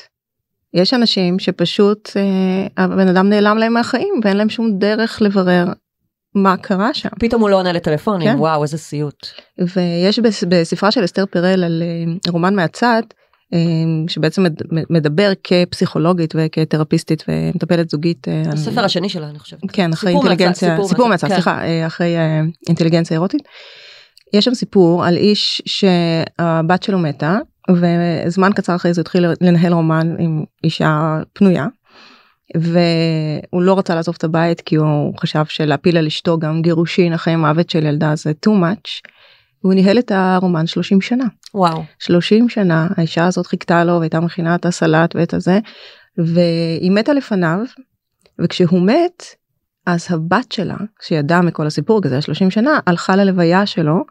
יש 0.74 0.94
אנשים 0.94 1.40
שפשוט 1.40 2.10
אה, 2.16 2.84
הבן 2.84 3.08
אדם 3.08 3.30
נעלם 3.30 3.58
להם 3.58 3.74
מהחיים 3.74 4.14
ואין 4.24 4.38
להם 4.38 4.50
שום 4.50 4.78
דרך 4.78 5.22
לברר 5.22 5.66
מה 6.36 6.58
קרה 6.58 6.94
שם. 6.94 7.10
פתאום 7.20 7.42
הוא 7.42 7.50
לא 7.50 7.56
עונה 7.60 7.72
לטלפונים, 7.72 8.28
כן. 8.28 8.40
וואו 8.40 8.64
איזה 8.64 8.78
סיוט. 8.78 9.28
ויש 9.76 10.20
בס- 10.20 10.44
בספרה 10.48 10.92
של 10.92 11.06
אסתר 11.06 11.26
פרל 11.26 11.64
על 11.64 11.84
אה, 11.86 12.32
רומן 12.32 12.56
מהצד 12.56 13.02
שבעצם 14.08 14.44
מד- 14.44 14.62
מדבר 14.90 15.32
כפסיכולוגית 15.44 16.34
וכתרפיסטית 16.38 17.24
ומטפלת 17.28 17.90
זוגית. 17.90 18.28
אה, 18.28 18.44
הספר 18.54 18.86
השני 18.86 19.10
שלה 19.10 19.30
אני 19.30 19.40
חושבת. 19.40 19.60
כן 19.74 19.94
אחרי 19.94 20.12
סיפור 20.12 20.28
אינטליגנציה 20.28 20.78
סיפור 20.88 21.10
מהצד 21.10 21.28
כן. 21.28 21.34
סליחה 21.34 21.66
אה, 21.66 21.88
אחרי 21.88 22.18
אה, 22.18 22.42
אינטליגנציה 22.68 23.16
אירוטית. 23.16 23.42
יש 24.34 24.46
שם 24.46 24.54
סיפור 24.54 25.06
על 25.06 25.18
איש 25.18 25.62
שהבת 25.66 26.84
שלו 26.84 27.00
מתה 27.00 27.38
וזמן 27.72 28.54
קצר 28.56 28.76
אחרי 28.76 28.94
זה 28.94 29.02
התחיל 29.02 29.26
לנהל 29.42 29.74
רומן 29.74 30.16
עם 30.20 30.44
אישה 30.64 31.20
פנויה. 31.34 31.68
והוא 32.56 33.62
לא 33.62 33.78
רצה 33.78 33.96
לעזוב 33.96 34.16
את 34.18 34.24
הבית 34.24 34.62
כי 34.62 34.76
הוא 34.76 35.14
חשב 35.20 35.46
שלהפיל 35.46 35.98
על 35.98 36.08
אשתו 36.08 36.40
גם 36.40 36.62
גירושין 36.62 37.14
אחרי 37.14 37.36
מוות 37.36 37.70
של 37.70 37.86
ילדה 37.86 38.16
זה 38.16 38.32
too 38.48 38.50
much. 38.50 39.13
והוא 39.64 39.74
ניהל 39.74 40.00
את 40.00 40.12
הרומן 40.16 40.68
30 40.68 41.02
שנה. 41.02 41.26
וואו. 41.54 41.84
30 42.00 42.50
שנה 42.50 42.88
האישה 42.98 43.26
הזאת 43.26 43.48
חיכתה 43.48 43.84
לו 43.84 44.00
והייתה 44.00 44.20
מכינה 44.20 44.56
את 44.56 44.66
הסלט 44.66 45.16
ואת 45.16 45.34
הזה 45.34 45.60
והיא 46.18 46.92
מתה 46.92 47.14
לפניו 47.14 47.60
וכשהוא 48.40 48.82
מת 48.82 49.24
אז 49.86 50.08
הבת 50.10 50.52
שלה, 50.52 50.76
שידעה 51.02 51.42
מכל 51.42 51.68
הסיפור, 51.68 52.02
כי 52.02 52.10
זה 52.10 52.16
היה 52.16 52.22
30 52.22 52.52
שנה, 52.52 52.80
הלכה 52.88 53.16
ללוויה 53.16 53.66
שלו 53.66 54.04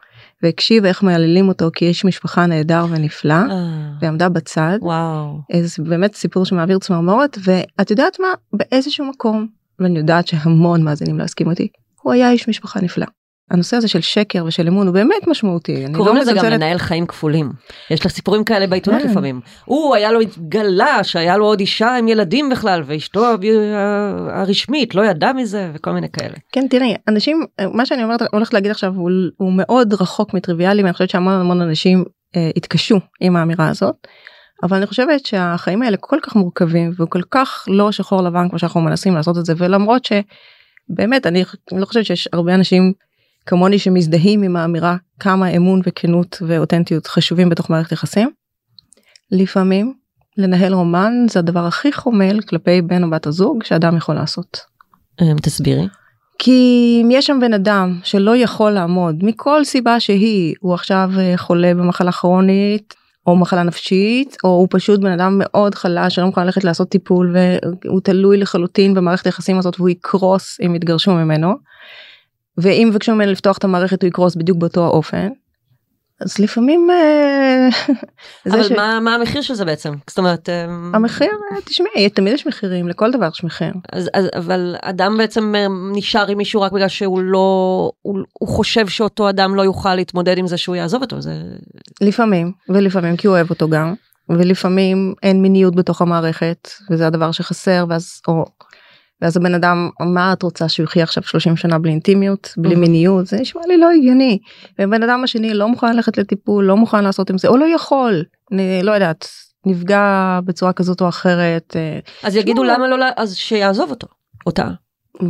והקשיבה 0.43 0.87
איך 0.87 1.03
מהללים 1.03 1.47
אותו 1.47 1.69
כאיש 1.73 2.05
משפחה 2.05 2.45
נהדר 2.45 2.85
ונפלא, 2.89 3.33
אה, 3.33 3.89
ועמדה 4.01 4.29
בצד. 4.29 4.77
וואו. 4.81 5.39
איזה 5.49 5.83
באמת 5.83 6.15
סיפור 6.15 6.45
שמעביר 6.45 6.79
צמרמורת, 6.79 7.37
ואת 7.43 7.91
יודעת 7.91 8.19
מה? 8.19 8.27
באיזשהו 8.53 9.05
מקום, 9.05 9.47
ואני 9.79 9.99
יודעת 9.99 10.27
שהמון 10.27 10.83
מאזינים 10.83 11.19
לא 11.19 11.23
יסכימו 11.23 11.51
אותי, 11.51 11.67
הוא 12.01 12.13
היה 12.13 12.31
איש 12.31 12.49
משפחה 12.49 12.81
נפלא. 12.81 13.05
הנושא 13.53 13.77
הזה 13.77 13.87
של 13.87 14.01
שקר 14.01 14.45
ושל 14.47 14.67
אמון 14.67 14.87
הוא 14.87 14.93
באמת 14.93 15.27
משמעותי. 15.27 15.85
קוראים 15.93 16.15
לא 16.15 16.21
לזה 16.21 16.31
גם 16.31 16.37
מזלזלת- 16.37 16.51
לנהל 16.53 16.77
חיים 16.77 17.05
כפולים. 17.07 17.51
יש 17.91 17.99
לך 18.05 18.07
סיפורים 18.07 18.43
כאלה 18.43 18.67
בעיתונות 18.67 19.01
כן. 19.01 19.09
לפעמים. 19.09 19.41
הוא 19.65 19.95
היה 19.95 20.11
לו 20.11 20.19
התגלה 20.19 21.03
שהיה 21.03 21.37
לו 21.37 21.45
עוד 21.45 21.59
אישה 21.59 21.95
עם 21.95 22.07
ילדים 22.07 22.49
בכלל 22.49 22.83
ואשתו 22.85 23.25
הרשמית 24.29 24.95
לא 24.95 25.01
ידעה 25.05 25.33
מזה 25.33 25.71
וכל 25.73 25.91
מיני 25.91 26.07
כאלה. 26.09 26.33
כן 26.51 26.67
תראי 26.69 26.95
אנשים 27.07 27.45
מה 27.73 27.85
שאני 27.85 28.03
אומרת 28.03 28.21
הולכת 28.33 28.53
להגיד 28.53 28.71
עכשיו 28.71 28.93
הוא, 28.95 29.09
הוא 29.37 29.53
מאוד 29.55 29.93
רחוק 29.93 30.33
מטריוויאלי 30.33 30.81
ואני 30.83 30.93
חושבת 30.93 31.09
שהמון 31.09 31.33
המון 31.33 31.61
אנשים 31.61 32.03
אה, 32.35 32.49
התקשו 32.57 32.99
עם 33.21 33.35
האמירה 33.35 33.69
הזאת. 33.69 33.95
אבל 34.63 34.77
אני 34.77 34.85
חושבת 34.87 35.25
שהחיים 35.25 35.81
האלה 35.81 35.97
כל 35.97 36.17
כך 36.23 36.35
מורכבים 36.35 36.91
וכל 36.99 37.21
כך 37.31 37.65
לא 37.67 37.91
שחור 37.91 38.21
לבן 38.21 38.49
כמו 38.49 38.59
שאנחנו 38.59 38.81
מנסים 38.81 39.15
לעשות 39.15 39.37
את 39.37 39.45
זה 39.45 39.53
ולמרות 39.57 40.05
שבאמת 40.05 41.27
אני 41.27 41.43
לא 41.71 41.85
חושבת 41.85 42.05
שיש 42.05 42.29
הרבה 42.33 42.55
אנשים 42.55 42.93
כמוני 43.45 43.79
שמזדהים 43.79 44.43
עם 44.43 44.55
האמירה 44.55 44.95
כמה 45.19 45.47
אמון 45.47 45.81
וכנות 45.85 46.41
ואותנטיות 46.47 47.07
חשובים 47.07 47.49
בתוך 47.49 47.69
מערכת 47.69 47.91
יחסים. 47.91 48.29
לפעמים 49.31 49.93
לנהל 50.37 50.73
רומן 50.73 51.13
זה 51.29 51.39
הדבר 51.39 51.65
הכי 51.65 51.93
חומל 51.93 52.41
כלפי 52.41 52.81
בן 52.81 53.03
או 53.03 53.09
בת 53.09 53.27
הזוג 53.27 53.63
שאדם 53.63 53.97
יכול 53.97 54.15
לעשות. 54.15 54.59
אה, 55.21 55.33
תסבירי. 55.41 55.87
כי 56.39 56.99
אם 57.03 57.09
יש 57.11 57.25
שם 57.25 57.39
בן 57.41 57.53
אדם 57.53 57.99
שלא 58.03 58.37
יכול 58.37 58.71
לעמוד 58.71 59.23
מכל 59.23 59.63
סיבה 59.63 59.99
שהיא 59.99 60.55
הוא 60.59 60.73
עכשיו 60.73 61.09
אה, 61.17 61.33
חולה 61.37 61.73
במחלה 61.73 62.11
כרונית 62.11 62.93
או 63.27 63.35
מחלה 63.35 63.63
נפשית 63.63 64.37
או 64.43 64.49
הוא 64.49 64.67
פשוט 64.71 64.99
בן 64.99 65.11
אדם 65.11 65.35
מאוד 65.43 65.75
חלש 65.75 66.15
שלא 66.15 66.25
מוכן 66.25 66.45
ללכת 66.45 66.63
לעשות 66.63 66.89
טיפול 66.89 67.35
והוא 67.85 68.01
תלוי 68.01 68.37
לחלוטין 68.37 68.93
במערכת 68.93 69.25
היחסים 69.25 69.57
הזאת 69.57 69.79
והוא 69.79 69.89
יקרוס 69.89 70.57
אם 70.65 70.75
יתגרשו 70.75 71.13
ממנו. 71.13 71.53
ואם 72.57 72.87
יבקשו 72.91 73.15
ממנו 73.15 73.31
לפתוח 73.31 73.57
את 73.57 73.63
המערכת 73.63 74.01
הוא 74.01 74.07
יקרוס 74.07 74.35
בדיוק 74.35 74.57
באותו 74.57 74.85
האופן. 74.85 75.29
אז 76.21 76.39
לפעמים 76.39 76.87
אה, 76.91 77.69
אבל 78.51 78.63
ש- 78.63 78.71
מה 78.71 78.99
מה 78.99 79.15
המחיר 79.15 79.41
של 79.41 79.53
זה 79.53 79.65
בעצם? 79.65 79.93
זאת 80.07 80.17
אומרת, 80.17 80.49
אה, 80.49 80.63
המחיר 80.93 81.31
אה, 81.51 81.61
תשמעי 81.61 82.09
תמיד 82.09 82.33
יש 82.33 82.47
מחירים 82.47 82.87
לכל 82.87 83.11
דבר 83.11 83.29
יש 83.33 83.43
מחיר. 83.43 83.73
אז, 83.91 84.09
אז, 84.13 84.29
אבל 84.35 84.75
אדם 84.81 85.17
בעצם 85.17 85.53
נשאר 85.93 86.27
עם 86.27 86.37
מישהו 86.37 86.61
רק 86.61 86.71
בגלל 86.71 86.87
שהוא 86.87 87.21
לא, 87.21 87.91
הוא, 88.01 88.19
הוא 88.33 88.49
חושב 88.49 88.87
שאותו 88.87 89.29
אדם 89.29 89.55
לא 89.55 89.61
יוכל 89.61 89.95
להתמודד 89.95 90.37
עם 90.37 90.47
זה 90.47 90.57
שהוא 90.57 90.75
יעזוב 90.75 91.01
אותו, 91.01 91.21
זה... 91.21 91.41
לפעמים 92.01 92.51
ולפעמים 92.69 93.17
כי 93.17 93.27
הוא 93.27 93.35
אוהב 93.35 93.49
אותו 93.49 93.69
גם 93.69 93.93
ולפעמים 94.29 95.13
אין 95.23 95.41
מיניות 95.41 95.75
בתוך 95.75 96.01
המערכת 96.01 96.69
וזה 96.89 97.07
הדבר 97.07 97.31
שחסר 97.31 97.85
ואז 97.89 98.21
או 98.27 98.45
ואז 99.23 99.37
הבן 99.37 99.53
אדם 99.55 99.89
מה 99.99 100.33
את 100.33 100.43
רוצה 100.43 100.69
שהוא 100.69 100.83
יחיה 100.83 101.03
עכשיו 101.03 101.23
30 101.23 101.57
שנה 101.57 101.79
בלי 101.79 101.91
אינטימיות 101.91 102.53
בלי 102.57 102.75
Mhm. 102.75 102.77
מיניות 102.77 103.27
זה 103.27 103.37
נשמע 103.39 103.61
לי 103.67 103.77
לא 103.77 103.91
הגיוני. 103.91 104.39
והבן 104.79 105.03
אדם 105.03 105.23
השני 105.23 105.53
לא 105.53 105.67
מוכן 105.67 105.95
ללכת 105.95 106.17
לטיפול 106.17 106.65
לא 106.65 106.77
מוכן 106.77 107.03
לעשות 107.03 107.29
עם 107.29 107.37
זה 107.37 107.47
או 107.47 107.57
לא 107.57 107.65
יכול 107.65 108.23
אני 108.51 108.79
לא 108.83 108.91
יודעת 108.91 109.27
נפגע 109.65 110.39
בצורה 110.45 110.73
כזאת 110.73 111.01
או 111.01 111.09
אחרת 111.09 111.75
אה, 111.75 111.99
אז 112.23 112.35
יגידו 112.35 112.63
לא. 112.63 112.73
למה 112.73 112.87
לא, 112.87 113.05
אז 113.17 113.35
שיעזוב 113.35 113.89
אותו, 113.89 114.07
אותה. 114.45 114.67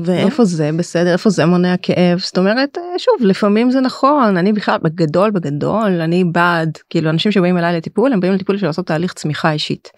ואיפה 0.04 0.46
זה 0.46 0.70
בסדר 0.78 1.14
איפה 1.14 1.30
זה 1.30 1.46
מונע 1.46 1.76
כאב 1.82 2.20
זאת 2.20 2.38
אומרת 2.38 2.78
אה, 2.78 3.00
שוב 3.00 3.16
לפעמים 3.20 3.72
זה 3.72 3.80
נכון 3.82 4.38
אני 4.38 4.54
בכלל 4.54 4.78
בגדול 4.84 5.32
בגדול 5.32 6.02
אני 6.02 6.24
בעד 6.24 6.78
כאילו 6.90 7.10
אנשים 7.10 7.32
שבאים 7.32 7.58
אליי 7.58 7.78
לטיפול 7.78 8.14
הם 8.14 8.20
באים 8.20 8.34
לטיפול 8.34 8.56
בשביל 8.56 8.70
לעשות 8.70 8.88
תהליך 8.88 9.14
צמיחה 9.14 9.52
אישית. 9.52 9.90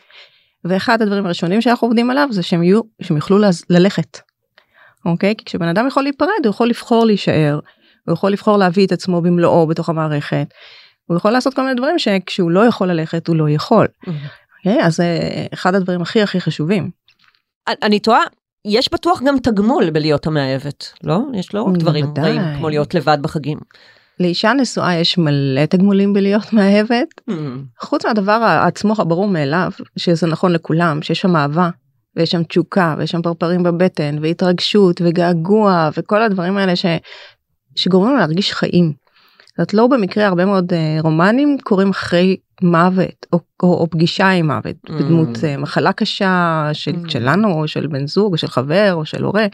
ואחד 0.65 1.01
הדברים 1.01 1.25
הראשונים 1.25 1.61
שאנחנו 1.61 1.87
עובדים 1.87 2.09
עליו 2.09 2.27
זה 2.31 2.43
שהם 2.43 2.63
יהיו 2.63 2.81
שהם 3.01 3.17
יוכלו 3.17 3.37
ללכת. 3.69 4.19
אוקיי 5.05 5.33
כי 5.37 5.45
כשבן 5.45 5.67
אדם 5.67 5.87
יכול 5.87 6.03
להיפרד 6.03 6.29
הוא 6.43 6.49
יכול 6.49 6.67
לבחור 6.69 7.05
להישאר 7.05 7.59
הוא 8.07 8.13
יכול 8.13 8.31
לבחור 8.31 8.57
להביא 8.57 8.85
את 8.87 8.91
עצמו 8.91 9.21
במלואו 9.21 9.67
בתוך 9.67 9.89
המערכת. 9.89 10.47
הוא 11.05 11.17
יכול 11.17 11.31
לעשות 11.31 11.53
כל 11.53 11.61
מיני 11.61 11.73
דברים 11.75 11.99
שכשהוא 11.99 12.51
לא 12.51 12.65
יכול 12.65 12.87
ללכת 12.87 13.27
הוא 13.27 13.35
לא 13.35 13.49
יכול. 13.49 13.87
אוקיי? 14.57 14.83
אז 14.83 14.95
זה 14.95 15.19
אחד 15.53 15.75
הדברים 15.75 16.01
הכי 16.01 16.21
הכי 16.21 16.41
חשובים. 16.41 16.89
אני- 17.67 17.99
תוהה, 17.99 18.21
יש 18.65 18.93
בטוח 18.93 19.21
גם 19.25 19.39
תגמול 19.39 19.89
בלהיות 19.89 20.27
המאהבת, 20.27 20.93
לא? 21.03 21.19
יש 21.33 21.53
לא 21.53 21.61
רק 21.63 21.77
דברים. 21.77 22.05
רעים 22.17 22.41
כמו 22.57 22.69
להיות 22.69 22.93
לבד 22.93 23.17
בחגים. 23.21 23.57
לאישה 24.19 24.53
נשואה 24.53 24.95
יש 24.95 25.17
מלא 25.17 25.65
תגמולים 25.65 26.13
בלהיות 26.13 26.53
מאהבת 26.53 27.21
חוץ 27.81 28.05
מהדבר 28.05 28.59
עצמו 28.67 28.93
הברור 28.97 29.27
מאליו 29.27 29.71
שזה 29.97 30.27
נכון 30.27 30.51
לכולם 30.51 31.01
שיש 31.01 31.21
שם 31.21 31.35
אהבה 31.35 31.69
ויש 32.15 32.31
שם 32.31 32.43
תשוקה 32.43 32.95
ויש 32.97 33.11
שם 33.11 33.21
פרפרים 33.21 33.63
בבטן 33.63 34.17
והתרגשות 34.21 35.01
וגעגוע 35.03 35.89
וכל 35.97 36.21
הדברים 36.21 36.57
האלה 36.57 36.75
ש... 36.75 36.85
שגורמים 37.75 38.09
לנו 38.11 38.19
להרגיש 38.19 38.53
חיים. 38.53 38.93
זאת 39.57 39.73
לא 39.73 39.87
במקרה 39.87 40.27
הרבה 40.27 40.45
מאוד 40.45 40.73
אה, 40.73 40.97
רומנים 41.01 41.57
קורים 41.63 41.89
אחרי 41.89 42.37
מוות 42.61 43.25
או, 43.33 43.39
או, 43.63 43.73
או 43.73 43.89
פגישה 43.89 44.29
עם 44.29 44.51
מוות 44.51 44.75
Mm. 44.89 44.93
בדמות 44.93 45.43
אה, 45.43 45.57
מחלה 45.57 45.93
קשה 45.93 46.69
של, 46.73 46.91
Mm. 46.91 47.09
שלנו 47.11 47.51
או 47.51 47.67
של 47.67 47.87
בן 47.87 48.07
זוג 48.07 48.33
או 48.33 48.37
של 48.37 48.47
חבר 48.47 48.93
או 48.93 49.05
של 49.05 49.23
הורה. 49.23 49.47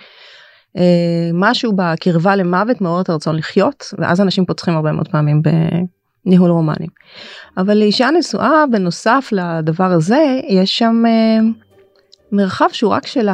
אה, 0.78 1.30
משהו 1.34 1.74
בקרבה 1.75 2.36
למוות 2.36 2.82
מעורר 2.82 3.01
את 3.01 3.10
הרצון 3.10 3.36
לחיות 3.36 3.94
ואז 3.98 4.22
אנשים 4.22 4.46
פוצחים 4.46 4.75
הרבה 4.75 4.92
מאוד 4.92 5.08
פעמים 5.08 5.42
בניהול 6.25 6.51
רומנים. 6.51 6.90
אבל 7.58 7.78
לאישה 7.78 8.10
נשואה 8.20 8.63
בנוסף 8.72 9.30
לדבר 9.32 9.92
הזה 9.92 10.40
יש 10.48 10.78
שם 10.78 11.04
אה, 11.08 11.40
מרחב 12.32 12.68
שהוא 12.72 12.92
רק 12.92 13.08
שלה. 13.08 13.34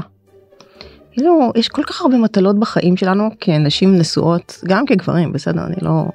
כאילו 1.12 1.52
יש 1.56 1.70
כל 1.70 1.84
כך 1.84 2.02
הרבה 2.02 2.18
מטלות 2.18 2.60
בחיים 2.60 2.98
שלנו 2.98 3.30
כנשים 3.40 3.98
נשואות 3.98 4.62
גם 4.68 4.86
כגברים 4.86 5.34
בסדר 5.34 5.66
אני 5.66 5.76
לא 5.82 6.06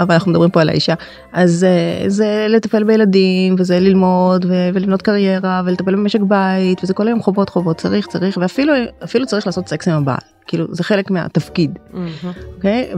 אבל 0.00 0.14
אנחנו 0.14 0.30
מדברים 0.30 0.50
פה 0.50 0.60
על 0.60 0.68
האישה 0.68 0.94
אז 1.32 1.64
אה, 1.64 2.08
זה 2.08 2.46
לטפל 2.48 2.84
בילדים 2.84 3.54
וזה 3.58 3.80
ללמוד 3.80 4.44
ו- 4.48 4.68
ולבנות 4.74 5.02
קריירה 5.02 5.62
ולטפל 5.64 5.94
במשק 5.96 6.20
בית 6.20 6.84
וזה 6.84 6.94
כל 6.94 7.06
היום 7.06 7.22
חובות 7.22 7.48
חובות 7.48 7.76
צריך 7.76 8.06
צריך 8.06 8.36
ואפילו 8.40 8.72
אפילו 9.04 9.26
צריך 9.26 9.46
לעשות 9.46 9.68
סקס 9.68 9.88
עם 9.88 9.94
הבעל 9.94 10.16
כאילו 10.46 10.66
זה 10.70 10.84
חלק 10.84 11.10
מהתפקיד 11.10 11.78
אוקיי 12.56 12.90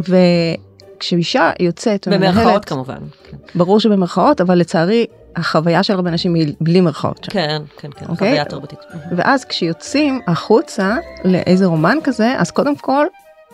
וכשאישה 0.99 1.51
יוצאת 1.61 2.09
במרכאות 2.09 2.65
כמובן. 2.65 2.99
כן. 3.31 3.37
ברור 3.55 3.81
שבמרכאות 3.81 4.41
אבל 4.41 4.59
לצערי 4.59 5.07
החוויה 5.37 5.83
של 5.83 5.93
הרבה 5.95 6.11
נשים 6.11 6.35
היא 6.35 6.55
בלי 6.61 6.81
מרכאות 6.81 7.25
שם. 7.25 7.33
כן, 7.33 7.63
כן, 7.79 7.89
כן, 7.91 8.07
אוקיי. 8.09 8.29
חוויה 8.29 8.45
תרבותית. 8.45 8.79
ואז 9.17 9.45
כשיוצאים 9.45 10.21
החוצה 10.27 10.97
לאיזה 11.25 11.67
רומן 11.67 11.99
כזה 12.05 12.35
אז 12.39 12.51
קודם 12.51 12.77
כל 12.77 13.07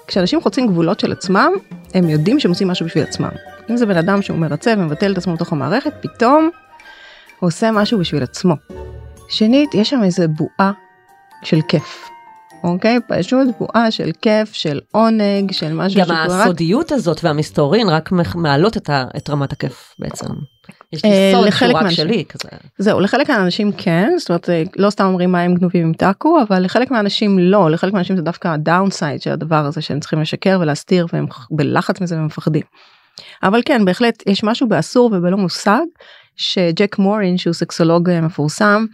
כשאנשים 0.06 0.40
חוצים 0.40 0.66
גבולות 0.66 1.00
של 1.00 1.12
עצמם 1.12 1.52
הם 1.94 2.08
יודעים 2.08 2.40
שהם 2.40 2.50
עושים 2.50 2.68
משהו 2.68 2.86
בשביל 2.86 3.04
עצמם. 3.04 3.30
אם 3.70 3.76
זה 3.76 3.86
בן 3.86 3.96
אדם 3.96 4.22
שהוא 4.22 4.38
מרצה 4.38 4.74
ומבטל 4.78 5.12
את 5.12 5.18
עצמו 5.18 5.34
בתוך 5.34 5.52
המערכת 5.52 5.92
פתאום 6.00 6.50
הוא 7.38 7.46
עושה 7.46 7.70
משהו 7.70 7.98
בשביל 7.98 8.22
עצמו. 8.22 8.54
שנית 9.28 9.74
יש 9.74 9.90
שם 9.90 10.02
איזה 10.02 10.28
בועה 10.28 10.72
של 11.42 11.60
כיף. 11.68 12.11
אוקיי 12.64 12.98
פשוט 13.08 13.48
בועה 13.58 13.90
של 13.90 14.10
כיף 14.22 14.52
של 14.52 14.80
עונג 14.92 15.52
של 15.52 15.72
משהו 15.72 16.00
גם 16.00 16.06
שקורה 16.06 16.24
רק- 16.24 16.40
הסודיות 16.46 16.92
הזאת 16.92 17.24
והמסתורין 17.24 17.88
רק 17.88 18.10
מעלות 18.34 18.76
את 18.76 18.90
ה- 18.90 19.04
את 19.16 19.30
רמת 19.30 19.52
הכיף 19.52 19.94
בעצם. 19.98 20.26
יש 20.92 21.04
לי 21.04 21.10
אה, 21.10 21.32
סוד 21.34 21.50
שהוא 21.50 21.78
רק. 21.78 21.90
שלי 21.90 22.24
כזה. 22.28 22.48
זהו 22.78 23.00
לחלק 23.00 23.30
מהאנשים 23.30 23.72
כן 23.72 24.10
זאת 24.18 24.28
אומרת 24.28 24.50
אה, 24.50 24.62
לא 24.76 24.90
סתם 24.90 25.04
אומרים 25.04 25.32
מים 25.32 25.54
גנובים 25.54 25.86
עם 25.86 25.92
טאקו 25.92 26.38
אבל 26.48 26.64
לחלק 26.64 26.90
מהאנשים 26.90 27.38
לא 27.38 27.70
לחלק 27.70 27.92
מהאנשים 27.92 28.16
זה 28.16 28.22
דווקא 28.22 28.48
הדאונסייד 28.48 29.22
של 29.22 29.30
הדבר 29.30 29.64
הזה 29.66 29.80
שהם 29.82 30.00
צריכים 30.00 30.20
לשקר 30.20 30.58
ולהסתיר 30.60 31.06
והם 31.12 31.26
בלחץ 31.50 32.00
מזה 32.00 32.16
ומפחדים. 32.16 32.62
אבל 33.42 33.60
כן 33.64 33.84
בהחלט 33.84 34.22
יש 34.26 34.44
משהו 34.44 34.68
באסור 34.68 35.10
ובלא 35.12 35.36
מושג 35.36 35.80
שג'ק 36.36 36.98
מורין 36.98 37.38
שהוא 37.38 37.52
סקסולוג 37.54 38.10
אה, 38.10 38.20
מפורסם 38.20 38.84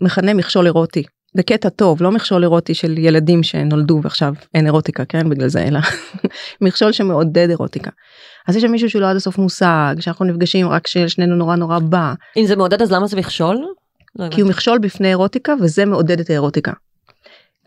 מכנה 0.00 0.34
מכשול 0.34 0.66
אירוטי. 0.66 1.02
בקטע 1.34 1.68
טוב 1.68 2.02
לא 2.02 2.10
מכשול 2.10 2.42
אירוטי 2.42 2.74
של 2.74 2.98
ילדים 2.98 3.42
שנולדו 3.42 4.00
ועכשיו 4.02 4.34
אין 4.54 4.66
אירוטיקה 4.66 5.04
כן 5.04 5.28
בגלל 5.28 5.48
זה 5.48 5.62
אלא 5.62 5.80
מכשול 6.60 6.92
שמעודד 6.92 7.48
אירוטיקה. 7.50 7.90
אז 8.48 8.56
יש 8.56 8.62
שם 8.62 8.70
מישהו 8.70 8.90
שהוא 8.90 9.02
לא 9.02 9.10
עד 9.10 9.16
הסוף 9.16 9.38
מושג 9.38 9.94
שאנחנו 10.00 10.24
נפגשים 10.24 10.68
רק 10.68 10.84
כששנינו 10.84 11.36
נורא 11.36 11.56
נורא 11.56 11.78
בא 11.78 12.14
אם 12.36 12.46
זה 12.46 12.56
מעודד 12.56 12.82
אז 12.82 12.92
למה 12.92 13.06
זה 13.06 13.16
מכשול? 13.16 13.56
לא 14.18 14.28
כי 14.30 14.40
הוא. 14.40 14.50
מכשול 14.50 14.78
בפני 14.78 15.08
אירוטיקה 15.08 15.54
וזה 15.60 15.84
מעודד 15.84 16.20
את 16.20 16.30
האירוטיקה. 16.30 16.72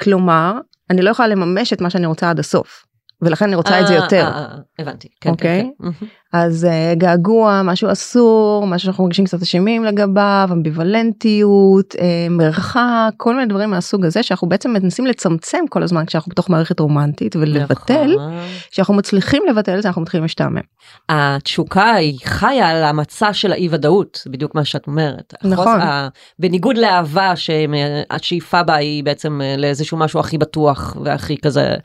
כלומר 0.02 0.54
אני 0.90 1.02
לא 1.02 1.10
יכולה 1.10 1.28
לממש 1.28 1.74
את 1.74 1.82
מה 1.82 1.90
שאני 1.90 2.06
רוצה 2.06 2.30
עד 2.30 2.40
הסוף 2.40 2.86
ולכן 3.26 3.46
אני 3.46 3.56
רוצה 3.56 3.82
את 3.82 3.88
זה 3.88 3.94
אה, 3.94 4.04
יותר. 4.04 4.24
אה, 4.26 4.32
אה, 4.32 4.56
הבנתי. 4.80 5.08
כן, 5.22 5.30
אוקיי? 5.30 5.72
כן, 5.82 5.92
כן. 6.00 6.06
אז 6.34 6.68
uh, 6.70 6.96
געגוע, 6.96 7.62
משהו 7.64 7.92
אסור, 7.92 8.68
משהו 8.68 8.86
שאנחנו 8.86 9.04
מרגישים 9.04 9.26
קצת 9.26 9.42
אשמים 9.42 9.84
לגביו, 9.84 10.50
אמביוולנטיות, 10.52 11.96
uh, 11.96 11.98
מרחק, 12.30 13.12
כל 13.18 13.36
מיני 13.36 13.48
דברים 13.48 13.70
מהסוג 13.70 14.06
הזה 14.06 14.24
שאנחנו 14.24 14.50
בעצם 14.50 14.74
מנסים 14.74 15.06
לצמצם 15.06 15.60
כל 15.70 15.84
הזמן 15.84 16.06
כשאנחנו 16.06 16.30
בתוך 16.30 16.50
מערכת 16.50 16.80
רומנטית 16.80 17.36
ולבטל, 17.36 18.16
נכון. 18.16 18.34
כשאנחנו 18.72 18.94
מצליחים 18.94 19.44
לבטל 19.50 19.78
את 19.78 19.82
זה 19.82 19.88
אנחנו 19.88 20.02
מתחילים 20.02 20.24
להשתעמם. 20.24 20.62
התשוקה 21.10 21.94
היא 21.94 22.20
חיה 22.26 22.70
על 22.70 22.84
המצע 22.84 23.34
של 23.34 23.52
האי 23.52 23.68
ודאות 23.72 24.24
בדיוק 24.28 24.56
מה 24.56 24.66
שאת 24.66 24.88
אומרת. 24.88 25.34
נכון. 25.44 25.82
ה- 25.82 26.08
בניגוד 26.40 26.78
לאהבה 26.78 27.36
שהשאיפה 27.36 28.64
בה 28.64 28.76
היא 28.76 29.04
בעצם 29.04 29.42
לאיזשהו 29.58 29.98
משהו 29.98 30.20
הכי 30.20 30.38
בטוח 30.38 30.98
והכי 31.04 31.38
כזה. 31.38 31.76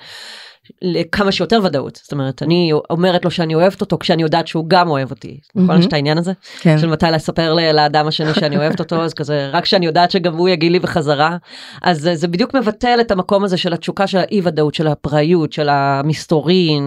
לכמה 0.82 1.32
שיותר 1.32 1.60
ודאות. 1.64 2.00
זאת 2.02 2.12
אומרת 2.12 2.42
אני 2.42 2.70
אומרת 2.90 3.24
לו 3.24 3.30
שאני 3.30 3.54
אוהבת 3.54 3.80
אותו 3.80 3.98
כשאני 3.98 4.22
יודעת 4.22 4.46
שהוא 4.46 4.64
גם 4.68 4.88
אוהב 4.90 5.10
אותי. 5.10 5.40
נכון. 5.54 5.78
יש 5.78 5.86
את 5.86 5.92
העניין 5.92 6.18
הזה? 6.18 6.32
כן. 6.60 6.78
של 6.78 6.86
מתי 6.86 7.06
לספר 7.12 7.54
לאדם 7.72 8.06
השני 8.06 8.34
שאני 8.34 8.56
אוהבת 8.56 8.80
אותו 8.80 9.02
אז 9.02 9.14
כזה 9.14 9.50
רק 9.52 9.64
שאני 9.64 9.86
יודעת 9.86 10.10
שגם 10.10 10.34
הוא 10.36 10.48
יגיד 10.48 10.72
לי 10.72 10.78
בחזרה. 10.78 11.36
אז 11.82 12.10
זה- 12.14 12.28
בדיוק 12.28 12.54
מבטל 12.54 12.98
את 13.00 13.10
המקום 13.10 13.44
הזה 13.44 13.56
של 13.56 13.72
התשוקה 13.72 14.06
של 14.06 14.18
האי 14.18 14.40
ודאות 14.44 14.74
של 14.74 14.86
הפראיות 14.86 15.52
של 15.52 15.68
המסתורין. 15.68 16.84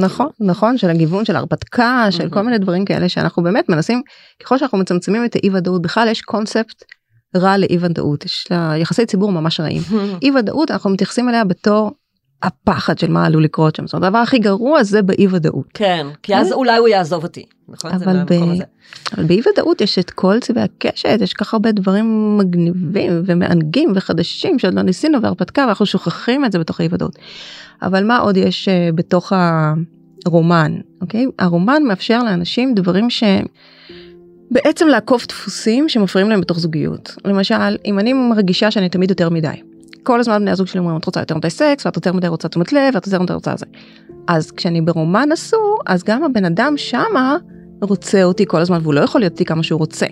נכון 0.00 0.28
נכון 0.40 0.78
של 0.78 0.90
הגיוון 0.90 1.24
של 1.24 1.36
ההרפתקה 1.36 2.06
של 2.10 2.28
כל 2.30 2.42
מיני 2.42 2.58
דברים 2.58 2.84
כאלה 2.84 3.08
שאנחנו 3.08 3.42
באמת 3.42 3.68
מנסים 3.68 4.02
ככל 4.42 4.58
שאנחנו 4.58 4.78
מצמצמים 4.78 5.24
את 5.24 5.36
האי 5.36 5.50
ודאות 5.50 5.82
בכלל 5.82 6.08
יש 6.08 6.20
קונספט 6.22 6.84
רע 7.36 7.56
לאי 7.56 7.76
ודאות 7.80 8.24
יש 8.24 8.46
לה 8.50 8.72
יחסי 8.76 9.06
ציבור 9.06 9.32
ממש 9.32 9.60
רעים. 9.60 9.82
אי 10.22 10.30
ודאות 10.30 10.70
אנחנו 10.70 10.90
מתייחסים 10.90 11.28
אליה 11.28 11.44
בתור 11.44 11.90
הפחד 12.42 12.98
של 12.98 13.10
מה 13.10 13.26
עלול 13.26 13.44
לקרות 13.44 13.76
שם 13.76 13.86
זאת 13.86 13.94
אומרת, 13.94 14.06
הדבר 14.06 14.18
הכי 14.18 14.38
גרוע 14.38 14.82
זה 14.82 15.02
באי 15.02 15.26
ודאות. 15.30 15.66
כן, 15.74 16.06
כי 16.22 16.36
אז 16.36 16.52
אולי 16.52 16.76
הוא 16.76 16.88
יעזוב 16.88 17.22
אותי, 17.22 17.44
נכון? 17.68 17.90
אבל 17.90 18.16
מהמקום 18.16 18.58
ב-. 18.58 18.62
אבל 19.14 19.24
באי 19.24 19.40
ודאות 19.52 19.80
יש 19.80 19.98
את 19.98 20.10
כל 20.10 20.40
צבעי 20.40 20.62
הקשת 20.64 21.18
יש 21.20 21.34
כל 21.34 21.44
כך 21.44 21.54
הרבה 21.54 21.72
דברים 21.72 22.38
מגניבים 22.38 23.22
ומענגים 23.26 23.92
וחדשים 23.94 24.58
שעוד 24.58 24.74
לא 24.74 24.82
ניסינו 24.82 25.22
והרפתקה 25.22 25.64
ואנחנו 25.66 25.86
שוכחים 25.86 26.44
את 26.44 26.52
זה 26.52 26.58
בתוך 26.58 26.80
האי 26.80 26.88
ודאות. 26.92 27.18
אבל 27.82 28.04
מה 28.04 28.18
עוד 28.18 28.36
יש 28.36 28.68
אה, 28.68 28.88
בתוך 28.94 29.32
הרומן 30.26 30.76
אוקיי 31.00 31.26
הרומן 31.38 31.82
מאפשר 31.82 32.22
לאנשים 32.22 32.74
דברים 32.74 33.10
ש... 33.10 33.24
בעצם 34.50 34.88
לעקוף 34.88 35.26
דפוסים 35.26 35.88
שמפריעים 35.88 36.30
להם 36.30 36.40
בתוך 36.40 36.58
זוגיות 36.58 37.16
למשל 37.24 37.76
אם 37.84 37.98
אני 37.98 38.12
מרגישה 38.12 38.70
שאני 38.70 38.88
תמיד 38.88 39.10
יותר 39.10 39.28
מדי. 39.28 39.48
כל 40.02 40.20
הזמן 40.20 40.38
בני 40.40 40.50
הזוג 40.50 40.66
שלי 40.66 40.80
אומרים 40.80 40.96
את 40.96 41.04
רוצה 41.04 41.20
יותר 41.20 41.36
מדי 41.36 41.50
סקס 41.50 41.86
ואת 41.86 41.96
יותר 41.96 42.12
מדי 42.12 42.28
רוצה 42.28 42.48
תשומת 42.48 42.72
לב 42.72 42.94
ואת 42.94 43.06
יותר 43.06 43.22
מדי 43.22 43.32
רוצה 43.32 43.56
זה. 43.56 43.66
אז 44.26 44.50
כשאני 44.50 44.80
ברומן 44.80 45.32
אסור 45.32 45.78
אז 45.86 46.04
גם 46.04 46.24
הבן 46.24 46.44
אדם 46.44 46.74
שמה 46.76 47.36
רוצה 47.82 48.24
אותי 48.24 48.44
כל 48.46 48.60
הזמן 48.60 48.78
והוא 48.82 48.94
לא 48.94 49.00
יכול 49.00 49.20
להיות 49.20 49.32
איתי 49.32 49.44
כמה 49.44 49.62
שהוא 49.62 49.78
רוצה. 49.78 50.06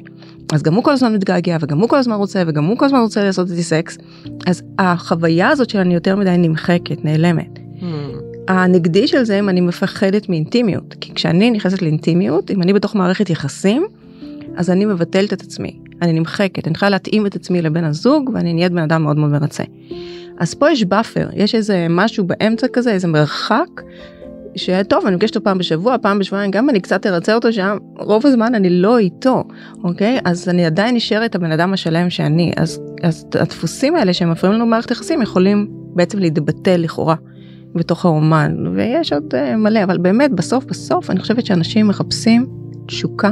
אז 0.52 0.62
גם 0.62 0.74
הוא 0.74 0.84
כל 0.84 0.92
הזמן 0.92 1.14
מתגעגע 1.14 1.56
וגם 1.60 1.78
הוא 1.78 1.88
כל 1.88 1.96
הזמן 1.96 2.16
רוצה 2.16 2.42
וגם 2.46 2.64
הוא 2.64 2.78
כל 2.78 2.84
הזמן 2.84 2.98
רוצה 2.98 3.24
לעשות 3.24 3.50
איתי 3.50 3.62
סקס. 3.62 3.98
אז 4.46 4.62
החוויה 4.78 5.48
הזאת 5.48 5.70
של 5.70 5.78
אני 5.78 5.94
יותר 5.94 6.16
מדי 6.16 6.36
נמחקת 6.38 7.04
נעלמת. 7.04 7.58
Hmm, 7.80 7.82
הנגדי 8.48 9.06
של 9.06 9.24
זה 9.24 9.38
אם 9.38 9.48
אני 9.48 9.60
מפחדת 9.60 10.28
מאינטימיות 10.28 10.94
כי 11.00 11.14
כשאני 11.14 11.50
נכנסת 11.50 11.82
לאינטימיות 11.82 12.50
אם 12.50 12.62
אני 12.62 12.72
בתוך 12.72 12.94
מערכת 12.94 13.30
יחסים 13.30 13.86
אז 14.56 14.70
אני 14.70 14.84
מבטלת 14.84 15.32
את 15.32 15.42
עצמי 15.42 15.78
אני 16.02 16.12
נמחקת 16.12 16.66
אני 16.66 16.74
צריכה 16.74 16.90
להתאים 16.90 17.26
את 17.26 17.36
עצמי 17.36 17.62
לבן 17.62 17.84
הזוג 17.84 18.30
ואני 18.34 18.52
נהיית 18.52 18.72
בן 18.72 18.82
אדם 18.82 19.02
מאוד 19.02 19.16
מאוד 19.16 19.30
מרצה. 19.30 19.64
אז 20.38 20.54
פה 20.54 20.70
יש 20.70 20.84
buffer 20.84 21.28
יש 21.34 21.54
איזה 21.54 21.86
משהו 21.90 22.26
באמצע 22.26 22.66
כזה 22.68 22.92
איזה 22.92 23.08
מרחק. 23.08 23.82
שטוב 24.56 25.06
אני 25.06 25.16
נפגשת 25.16 25.36
אותו 25.36 25.44
פעם 25.44 25.58
בשבוע 25.58 25.96
פעם 26.02 26.18
בשבועיים 26.18 26.50
גם 26.50 26.70
אני 26.70 26.80
קצת 26.80 27.06
ארצה 27.06 27.34
אותו 27.34 27.52
שם 27.52 27.76
רוב 27.98 28.26
הזמן 28.26 28.54
אני 28.54 28.70
לא 28.70 28.98
איתו 28.98 29.44
אוקיי 29.84 30.18
אז 30.24 30.48
אני 30.48 30.66
עדיין 30.66 30.94
נשארת 30.94 31.34
הבן 31.34 31.52
אדם 31.52 31.72
השלם 31.72 32.10
שאני 32.10 32.52
אז 32.56 32.80
אז 33.02 33.26
הדפוסים 33.34 33.96
האלה 33.96 34.12
שהם 34.12 34.30
מפריעים 34.30 34.54
לנו 34.54 34.66
במערכת 34.66 34.90
יחסים 34.90 35.22
יכולים 35.22 35.68
בעצם 35.94 36.18
להתבטל 36.18 36.76
לכאורה 36.76 37.14
בתוך 37.74 38.04
האומן 38.04 38.66
ויש 38.74 39.12
עוד 39.12 39.34
uh, 39.34 39.56
מלא 39.56 39.84
אבל 39.84 39.98
באמת 39.98 40.30
בסוף 40.32 40.64
בסוף 40.64 41.10
אני 41.10 41.20
חושבת 41.20 41.46
שאנשים 41.46 41.88
מחפשים 41.88 42.46
תשוקה 42.86 43.30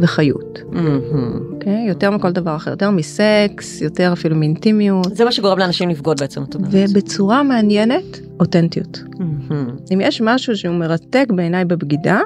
וחיות 0.00 0.58
מהמם. 0.70 1.40
אוקיי 1.52 1.84
יותר 1.88 2.10
מכל 2.10 2.32
דבר 2.32 2.56
אחר 2.56 2.70
יותר 2.70 2.90
מסקס 2.90 3.80
יותר 3.80 4.12
אפילו 4.12 4.36
מאינטימיות 4.36 5.16
זה 5.16 5.24
מה 5.24 5.32
שגורם 5.32 5.58
לאנשים 5.58 5.88
לבגוד 5.88 6.20
בעצם, 6.20 6.42
את 6.42 6.54
אומרת. 6.54 6.70
ובצורה 6.72 7.42
מעניינת 7.42 8.20
אותנטיות. 8.40 9.02
מהמם. 9.18 9.76
אם 9.94 10.00
יש 10.00 10.20
משהו 10.20 10.56
שהוא 10.56 10.74
מרתק 10.74 11.26
בעיניי 11.34 11.64
בבגידה 11.64 12.20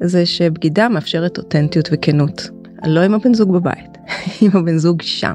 זה 0.00 0.26
שבגידה 0.26 0.88
מאפשרת 0.88 1.38
אותנטיות 1.38 1.88
וכנות. 1.92 2.50
לא 2.86 3.00
עם 3.00 3.14
הבן 3.14 3.34
זוג 3.34 3.52
בבית, 3.52 3.98
עם 4.42 4.50
הבן 4.54 4.78
זוג 4.78 5.02
שם. 5.02 5.34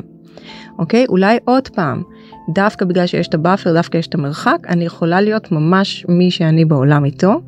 אוקיי? 0.79 1.05
אולי 1.09 1.37
עוד 1.45 1.67
פעם, 1.67 2.03
דווקא 2.53 2.85
בגלל 2.85 3.05
שיש 3.05 3.27
את 3.27 3.33
ה 3.33 3.38
buffer, 3.38 3.73
דווקא 3.73 3.97
יש 3.97 4.07
את 4.07 4.15
המרחק, 4.15 4.57
אני 4.69 4.85
יכולה 4.85 5.21
להיות 5.21 5.51
ממש 5.51 6.05
מי 6.09 6.31
שאני 6.31 6.65
בעולם 6.65 7.05
איתו, 7.05 7.41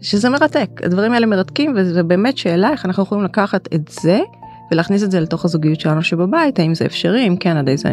שזה 0.00 0.28
מרתק. 0.28 0.70
הדברים 0.84 1.12
האלה 1.12 1.26
מרתקים 1.26 1.74
וזה 1.76 2.02
באמת 2.02 2.38
שאלה 2.38 2.70
איך 2.70 2.86
אנחנו 2.86 3.02
יכולים 3.02 3.24
לקחת 3.24 3.68
את 3.74 3.90
זה 4.02 4.20
ולהכניס 4.72 5.02
את 5.02 5.10
זה 5.10 5.20
לתוך 5.20 5.44
הזוגיות 5.44 5.80
שלנו 5.80 6.02
שבבית, 6.02 6.58
האם 6.58 6.74
זה 6.74 6.86
אפשרי, 6.86 7.28
אם 7.28 7.36
כן, 7.36 7.56
עד 7.56 7.68
איזה, 7.68 7.88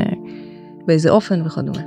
באיזה 0.86 1.10
אופן 1.10 1.42
וכדומה. 1.42 1.82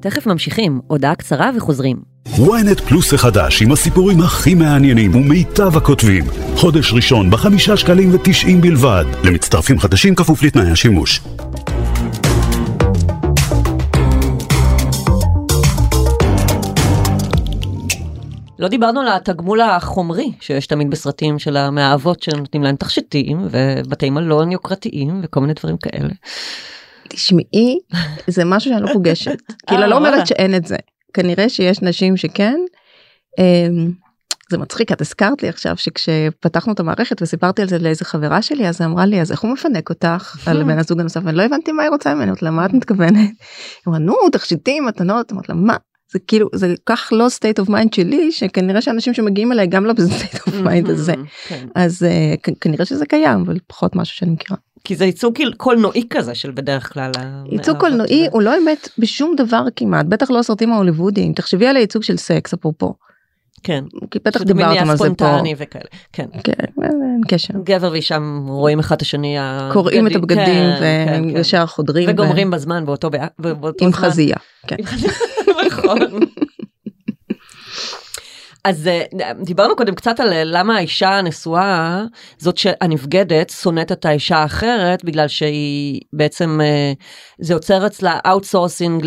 תכף 0.00 0.26
ממשיכים, 0.26 0.80
הודעה 0.86 1.14
קצרה 1.14 1.50
וחוזרים. 1.56 1.96
ynet 2.26 2.82
פלוס 2.88 3.14
החדש 3.14 3.62
עם 3.62 3.72
הסיפורים 3.72 4.20
הכי 4.20 4.54
מעניינים 4.54 5.14
ומיטב 5.14 5.76
הכותבים. 5.76 6.24
חודש 6.56 6.92
ראשון 6.92 7.30
בחמישה 7.30 7.76
שקלים 7.76 8.14
ותשעים 8.14 8.60
בלבד. 8.60 9.04
למצטרפים 9.24 9.78
חדשים 9.78 10.14
כפוף 10.14 10.42
לתנאי 10.42 10.70
השימוש. 10.70 11.20
לא 18.60 18.68
דיברנו 18.68 19.00
על 19.00 19.08
התגמול 19.08 19.60
החומרי 19.60 20.32
שיש 20.40 20.66
תמיד 20.66 20.90
בסרטים 20.90 21.38
של 21.38 21.56
המאהבות 21.56 22.22
שנותנים 22.22 22.62
להם 22.62 22.76
תכשיטים 22.76 23.48
ובתי 23.50 24.10
מלון 24.10 24.52
יוקרתיים 24.52 25.20
וכל 25.22 25.40
מיני 25.40 25.52
דברים 25.52 25.76
כאלה. 25.76 26.08
תשמעי 27.08 27.78
זה 28.26 28.44
משהו 28.44 28.70
שאני 28.70 28.82
לא 28.82 28.92
פוגשת 28.92 29.38
כאילו 29.66 29.82
אה, 29.82 29.86
לא 29.86 29.94
וואלה. 29.94 30.08
אומרת 30.08 30.26
שאין 30.26 30.54
את 30.54 30.66
זה 30.66 30.76
כנראה 31.14 31.48
שיש 31.48 31.82
נשים 31.82 32.16
שכן. 32.16 32.56
אמ, 33.38 33.92
זה 34.50 34.58
מצחיק 34.58 34.92
את 34.92 35.00
הזכרת 35.00 35.42
לי 35.42 35.48
עכשיו 35.48 35.76
שכשפתחנו 35.76 36.72
את 36.72 36.80
המערכת 36.80 37.22
וסיפרתי 37.22 37.62
על 37.62 37.68
זה 37.68 37.78
לאיזה 37.78 38.04
חברה 38.04 38.42
שלי 38.42 38.68
אז 38.68 38.80
היא 38.80 38.88
אמרה 38.88 39.06
לי 39.06 39.20
אז 39.20 39.32
איך 39.32 39.40
הוא 39.40 39.52
מפנק 39.52 39.90
אותך 39.90 40.48
על 40.48 40.62
בן 40.62 40.78
הזוג 40.78 41.00
הנוסף 41.00 41.20
ואני 41.24 41.36
לא 41.36 41.42
הבנתי 41.42 41.72
מה 41.72 41.82
היא 41.82 41.90
רוצה 41.90 42.14
ממני 42.14 42.26
אמרתי 42.26 42.44
לה 42.44 42.50
מה 42.50 42.66
את 42.66 42.72
מתכוונת. 42.72 43.16
היא 43.16 43.26
אמרה 43.88 43.98
נו 43.98 44.14
תכשיטים 44.32 44.86
מתנות 44.86 45.32
אמרתי 45.32 45.48
לה 45.48 45.54
מה 45.54 45.76
זה 46.12 46.18
כאילו 46.18 46.48
זה 46.54 46.74
כך 46.86 47.08
לא 47.12 47.26
state 47.26 47.64
of 47.64 47.68
mind 47.68 47.88
שלי 47.94 48.32
שכנראה 48.32 48.80
שאנשים 48.82 49.14
שמגיעים 49.14 49.52
אליי 49.52 49.66
גם 49.66 49.84
לא 49.84 49.92
state 49.92 50.36
of 50.36 50.50
mind 50.64 50.90
הזה 50.90 51.14
כן. 51.48 51.66
אז 51.74 52.06
כ- 52.42 52.48
כנראה 52.60 52.84
שזה 52.84 53.06
קיים 53.06 53.40
אבל 53.46 53.58
פחות 53.66 53.96
משהו 53.96 54.16
שאני 54.16 54.30
מכירה. 54.30 54.58
כי 54.84 54.96
זה 54.96 55.04
ייצוג 55.04 55.34
כאילו 55.34 55.52
קולנועי 55.56 56.02
כזה 56.10 56.34
של 56.34 56.50
בדרך 56.50 56.92
כלל. 56.92 57.10
ייצוג 57.50 57.76
קולנועי. 57.78 58.26
הוא 58.30 58.42
לא 58.42 58.58
אמת 58.58 58.88
בשום 58.98 59.34
דבר 59.36 59.64
כמעט 59.76 60.06
בטח 60.06 60.30
לא 60.30 60.38
הסרטים 60.38 60.72
ההוליוודיים 60.72 61.32
תחשבי 61.32 61.66
על 61.66 61.76
הייצוג 61.76 62.02
של 62.02 62.16
סקס 62.16 62.52
אפרופו 62.54 62.94
כן. 63.62 63.84
כי 64.10 64.18
בטח 64.24 64.42
דיברתם 64.42 64.90
על 64.90 64.96
זה 64.96 65.10
פה. 65.16 65.40
וכאלה. 65.58 65.84
כן. 66.12 66.26
כן, 66.44 66.52
אין 66.82 67.20
קשר. 67.28 67.54
גבר 67.64 67.88
ואישה 67.92 68.18
רואים 68.46 68.78
אחד 68.78 68.96
את 68.96 69.02
השני. 69.02 69.36
קוראים 69.72 70.06
את 70.06 70.16
הבגדים, 70.16 70.44
כן, 70.44 71.06
כן, 71.08 71.22
כן. 71.30 71.36
וישר 71.36 71.66
חודרים 71.66 72.08
וגומרים 72.10 72.50
בזמן 72.50 72.86
באותו 72.86 73.10
זמן. 73.12 73.26
כן. 73.78 73.84
עם 73.84 73.92
חזייה. 73.92 74.36
אז 78.64 78.86
אה, 78.86 79.02
דיברנו 79.44 79.76
קודם 79.76 79.94
קצת 79.94 80.20
על 80.20 80.32
אה, 80.32 80.44
למה 80.44 80.76
האישה 80.76 81.08
הנשואה 81.10 82.04
זאת 82.38 82.56
שהנבגדת 82.56 83.50
שונאת 83.50 83.92
את 83.92 84.04
האישה 84.04 84.36
האחרת 84.36 85.04
בגלל 85.04 85.28
שהיא 85.28 86.00
בעצם 86.12 86.60
אה, 86.60 86.92
זה 87.38 87.52
יוצר 87.52 87.86
אצלה 87.86 88.18
outsourcing 88.26 89.06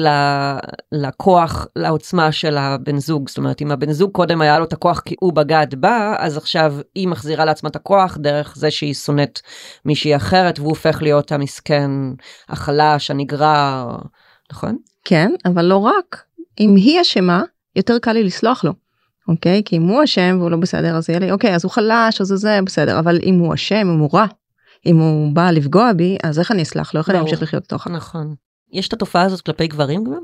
לכוח 0.92 1.68
לעוצמה 1.76 2.32
של 2.32 2.58
הבן 2.58 2.98
זוג 2.98 3.30
זאת 3.30 3.38
אומרת 3.38 3.62
אם 3.62 3.72
הבן 3.72 3.92
זוג 3.92 4.12
קודם 4.12 4.42
היה 4.42 4.60
לו 4.60 4.66
את 4.66 4.74
הכוח 4.74 5.00
כי 5.00 5.16
הוא 5.20 5.34
בגד 5.34 5.68
בה 5.78 6.16
אז 6.20 6.38
עכשיו 6.38 6.76
היא 6.96 7.08
מחזירה 7.08 7.46
לעצמה 7.46 7.70
את 7.70 7.76
הכוח 7.76 8.18
דרך 8.22 8.54
זה 8.58 8.72
שהיא 8.72 8.94
שונאת 8.94 9.40
מישהי 9.86 10.16
אחרת 10.16 10.60
והוא 10.60 10.70
הופך 10.70 11.02
להיות 11.02 11.32
המסכן 11.32 11.92
החלש 12.50 13.12
הנגרר 13.12 13.98
נכון? 14.52 14.78
כן, 15.06 15.32
אבל 15.46 15.66
לא 15.66 15.78
רק. 15.78 16.24
אם 16.60 16.76
היא 16.76 17.02
אשמה, 17.02 17.44
יותר 17.76 18.00
קל 18.00 18.12
לי 18.12 18.24
לסלוח 18.24 18.64
לו. 18.64 18.74
אוקיי? 19.28 19.62
כי 19.66 19.78
אם 19.78 19.84
הוא 19.84 20.04
אשם 20.04 20.36
והוא 20.40 20.52
לא 20.52 20.58
בסדר 20.58 20.96
אז 20.96 21.10
יהיה 21.10 21.20
לי 21.20 21.32
אוקיי 21.32 21.56
אז 21.56 21.64
הוא 21.64 21.72
חלש 21.72 22.22
אז 22.22 22.28
זה 22.28 22.60
בסדר 22.66 23.00
אבל 23.00 23.20
אם 23.24 23.40
הוא 23.40 23.54
אשם 23.54 23.76
אם 23.76 24.00
הוא 24.00 24.10
רע. 24.14 24.26
אם 24.86 24.98
הוא 24.98 25.34
בא 25.34 25.52
לפגוע 25.52 25.94
בי 25.94 26.18
אז 26.24 26.40
איך 26.40 26.52
אני 26.52 26.62
אסלח 26.62 26.94
לו 26.94 27.00
איך 27.00 27.10
אני. 27.10 27.20
אמשיך 27.20 27.42
לחיות 27.42 27.68
כך. 27.68 27.88
נכון. 27.88 28.36
יש 28.72 28.88
את 28.88 28.94
התופעה 28.94 29.22
הזאת 29.22 29.42
כלפי 29.42 29.68
גברים 29.68 30.04
גם? 30.04 30.24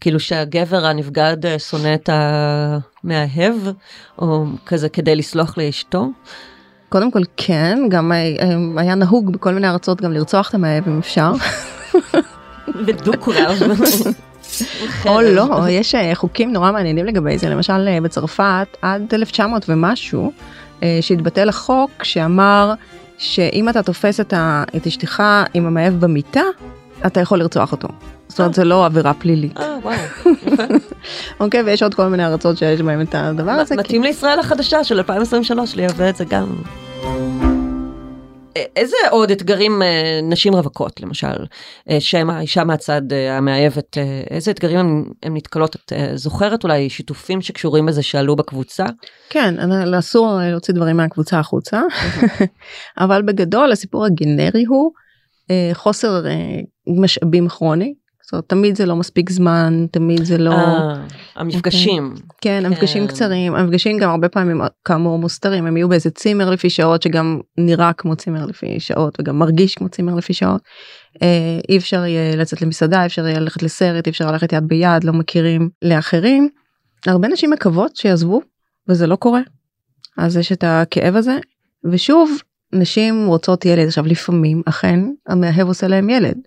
כאילו 0.00 0.20
שהגבר 0.20 0.84
הנבגד 0.84 1.46
אה, 1.46 1.58
שונא 1.58 1.94
את 1.94 2.10
המאהב, 2.12 3.54
או 4.18 4.44
כזה 4.66 4.88
כדי 4.88 5.16
לסלוח 5.16 5.58
לאשתו? 5.58 6.10
קודם 6.88 7.10
כל 7.10 7.22
כן 7.36 7.78
גם 7.90 8.12
אה, 8.12 8.16
אה, 8.16 8.56
היה 8.76 8.94
נהוג 8.94 9.32
בכל 9.32 9.54
מיני 9.54 9.68
ארצות 9.68 10.00
גם 10.00 10.12
לרצוח 10.12 10.48
את 10.48 10.54
המאהב 10.54 10.88
אם 10.88 10.98
אפשר. 10.98 11.32
בדו-קרב. 12.86 13.58
או 15.06 15.20
לא, 15.20 15.68
יש 15.68 15.94
אה, 15.94 16.14
חוקים 16.14 16.52
נורא 16.52 16.72
מעניינים 16.72 17.06
לגבי 17.06 17.38
זה, 17.38 17.48
למשל 17.48 17.88
אה, 17.88 18.00
בצרפת 18.00 18.76
עד 18.82 19.14
1900 19.14 19.64
ומשהו, 19.68 20.32
אה, 20.82 20.98
שהתבטל 21.00 21.48
החוק 21.48 22.04
שאמר 22.04 22.74
שאם 23.18 23.68
אתה 23.68 23.82
תופס 23.82 24.20
את, 24.20 24.34
אשתך 24.86 25.22
עם 25.54 25.66
המאהב 25.66 25.94
במיטה, 25.94 26.42
אתה 27.06 27.20
יכול 27.20 27.38
לרצוח 27.38 27.72
אותו. 27.72 27.88
זאת 28.28 28.40
אומרת 28.40 28.54
זה 28.54 28.64
לא 28.64 28.86
עבירה 28.86 29.14
פלילית, 29.14 29.60
אה, 29.60 29.76
וואו. 29.82 29.96
אוקיי? 31.40 31.62
ויש 31.62 31.82
עוד 31.82 31.94
כל 31.94 32.06
מיני 32.06 32.26
ארצות 32.26 32.58
שיש 32.58 32.80
בהם 32.80 33.00
את 33.00 33.14
הדבר 33.14 33.50
הזה. 33.50 33.76
מתאים 33.76 34.02
לישראל 34.02 34.38
החדשה 34.38 34.84
של 34.84 34.96
2023 34.96 35.76
לייבא 35.76 36.08
את 36.08 36.16
זה 36.16 36.24
גם. 36.24 36.46
איזה 38.76 38.96
עוד 39.10 39.30
אתגרים 39.30 39.82
אה, 39.82 40.20
נשים 40.22 40.54
רווקות 40.54 41.00
למשל, 41.00 41.26
אה, 41.90 42.00
שהן 42.00 42.30
האישה 42.30 42.64
מהצד 42.64 43.12
אה, 43.12 43.36
המאהבת, 43.36 43.98
אה, 43.98 44.22
איזה 44.30 44.50
אתגרים 44.50 44.78
הן 44.78 45.04
הן 45.22 45.36
נתקלות, 45.36 45.76
את 45.76 45.92
זוכרת 46.14 46.64
אולי 46.64 46.90
שיתופים 46.90 47.42
שקשורים 47.42 47.86
בזה 47.86 48.02
שעלו 48.02 48.36
בקבוצה? 48.36 48.84
כן, 49.30 49.58
אני- 49.58 49.98
אסור 49.98 50.38
להוציא 50.50 50.74
דברים 50.74 50.96
מהקבוצה 50.96 51.38
החוצה, 51.38 51.80
אבל 53.04 53.22
בגדול 53.22 53.72
הסיפור 53.72 54.04
הגנרי 54.04 54.64
הוא 54.68 54.92
חוסר 55.72 56.24
משאבים 56.86 57.48
כרוני. 57.48 57.94
זאת 58.32 58.34
אומרת, 58.34 58.48
תמיד 58.48 58.76
זה 58.76 58.86
לא 58.86 58.96
מספיק 58.96 59.30
זמן, 59.30 59.86
תמיד 59.90 60.24
זה 60.24 60.38
לא... 60.38 60.50
אה, 60.50 61.06
המפגשים. 61.36 62.14
כן, 62.40 62.62
המפגשים 62.66 63.06
כן. 63.06 63.12
קצרים, 63.12 63.54
המפגשים 63.54 63.98
גם 63.98 64.10
הרבה 64.10 64.28
פעמים 64.28 64.60
כאמור 64.84 65.18
מוסתרים, 65.18 65.66
הם 65.66 65.76
יהיו 65.76 65.88
באיזה 65.88 66.10
צימר 66.10 66.50
לפי 66.50 66.70
שעות 66.70 67.02
שגם 67.02 67.40
נראה 67.58 67.92
כמו 67.92 68.16
צימר 68.16 68.46
לפי 68.46 68.80
שעות 68.80 69.20
וגם 69.20 69.38
מרגיש 69.38 69.74
כמו 69.74 69.88
צימר 69.88 70.14
לפי 70.14 70.32
שעות. 70.32 70.60
אה, 71.22 71.58
אי 71.68 71.76
אפשר 71.76 72.04
יהיה 72.04 72.36
לצאת 72.36 72.62
למסעדה, 72.62 73.00
אי 73.00 73.06
אפשר 73.06 73.26
יהיה 73.26 73.40
ללכת 73.40 73.62
לסרט, 73.62 74.06
אי 74.06 74.10
אפשר 74.10 74.30
ללכת 74.30 74.52
יד 74.52 74.64
ביד, 74.68 75.04
לא 75.04 75.12
מכירים 75.12 75.70
לאחרים. 75.82 76.48
הרבה 77.06 77.28
נשים 77.28 77.50
מקוות 77.50 77.96
שיעזבו 77.96 78.40
וזה 78.88 79.06
לא 79.06 79.16
קורה. 79.16 79.40
אז 80.18 80.36
יש 80.36 80.52
את 80.52 80.64
הכאב 80.66 81.16
הזה, 81.16 81.36
ושוב, 81.84 82.30
נשים 82.72 83.26
רוצות 83.26 83.64
ילד, 83.64 83.86
עכשיו 83.86 84.06
לפעמים 84.06 84.62
אכן 84.66 85.00
המאהב 85.26 85.66
עושה 85.68 85.88
להם 85.88 86.10
ילד, 86.10 86.38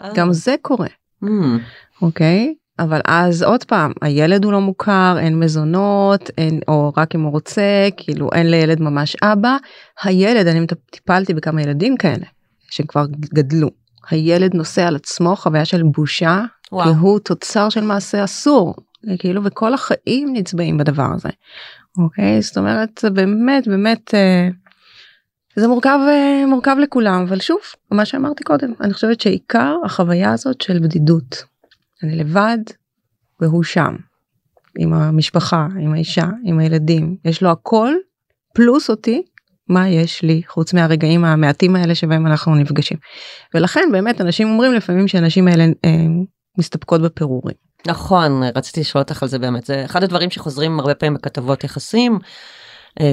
אה. 0.00 0.10
גם 0.14 0.32
זה 0.32 0.54
קורה. 0.62 0.88
Mm, 1.24 1.26
אוקיי? 2.02 2.54
אבל 2.78 3.00
אז 3.04 3.42
עוד 3.42 3.64
פעם, 3.64 3.92
הילד 4.02 4.44
הוא 4.44 4.52
לא 4.52 4.60
מוכר, 4.60 5.16
אין 5.18 5.38
מזונות, 5.38 6.30
אין, 6.38 6.60
או 6.68 6.92
רק 6.96 7.14
אם 7.14 7.20
הוא 7.20 7.32
רוצה, 7.32 7.88
כאילו 7.96 8.28
אין 8.32 8.50
לילד 8.50 8.80
ממש 8.80 9.16
אבא. 9.22 9.56
הילד, 10.02 10.46
אני 10.46 10.66
טיפלתי 10.90 11.34
בכמה 11.34 11.62
ילדים 11.62 11.96
כאלה, 11.96 12.26
שכבר 12.70 13.06
גדלו. 13.34 13.70
הילד 14.10 14.54
נושא 14.54 14.86
על 14.86 14.96
עצמו 14.96 15.36
חוויה 15.36 15.64
של 15.64 15.82
בושה, 15.82 16.44
וואו. 16.72 16.84
כי 16.84 16.98
הוא 16.98 17.18
תוצר 17.18 17.68
של 17.68 17.80
מעשה 17.80 18.24
אסור, 18.24 18.74
כאילו, 19.18 19.44
וכל 19.44 19.74
החיים 19.74 20.32
נצבעים 20.32 20.78
בדבר 20.78 21.08
הזה. 21.14 21.28
אוקיי? 21.98 22.42
זאת 22.42 22.58
אומרת, 22.58 22.90
זה 23.00 23.10
באמת, 23.10 23.68
באמת, 23.68 24.14
אה, 24.14 24.48
זה 25.58 25.68
מורכב, 25.68 25.98
אה, 26.08 26.46
מורכב 26.46 26.76
לכולם, 26.80 27.24
אבל 27.28 27.40
שוב, 27.40 27.58
מה 27.90 28.04
שאמרתי 28.04 28.44
קודם, 28.44 28.72
אני 28.80 28.94
חושבת 28.94 29.20
שעיקר 29.20 29.76
החוויה 29.84 30.32
הזאת 30.32 30.60
של 30.60 30.78
בדידות. 30.78 31.44
אני 32.02 32.16
לבד 32.16 32.58
והוא 33.40 33.62
שם 33.62 33.96
עם 34.78 34.92
המשפחה 34.92 35.66
עם 35.80 35.94
האישה 35.94 36.26
עם 36.44 36.58
הילדים 36.58 37.16
יש 37.24 37.42
לו 37.42 37.50
הכל 37.50 37.94
פלוס 38.54 38.90
אותי 38.90 39.22
מה 39.68 39.88
יש 39.88 40.22
לי 40.22 40.42
חוץ 40.48 40.74
מהרגעים 40.74 41.24
המעטים 41.24 41.76
האלה 41.76 41.94
שבהם 41.94 42.26
אנחנו 42.26 42.54
נפגשים. 42.54 42.98
ולכן 43.54 43.88
באמת 43.92 44.20
אנשים 44.20 44.48
אומרים 44.48 44.72
לפעמים 44.72 45.08
שהנשים 45.08 45.48
האלה 45.48 45.64
אה, 45.64 45.90
מסתפקות 46.58 47.02
בפירורים. 47.02 47.56
נכון, 47.86 48.42
רציתי 48.54 48.80
לשאול 48.80 49.02
אותך 49.02 49.22
על 49.22 49.28
זה 49.28 49.38
באמת, 49.38 49.66
זה 49.66 49.84
אחד 49.84 50.02
הדברים 50.02 50.30
שחוזרים 50.30 50.80
הרבה 50.80 50.94
פעמים 50.94 51.14
בכתבות 51.14 51.64
יחסים, 51.64 52.18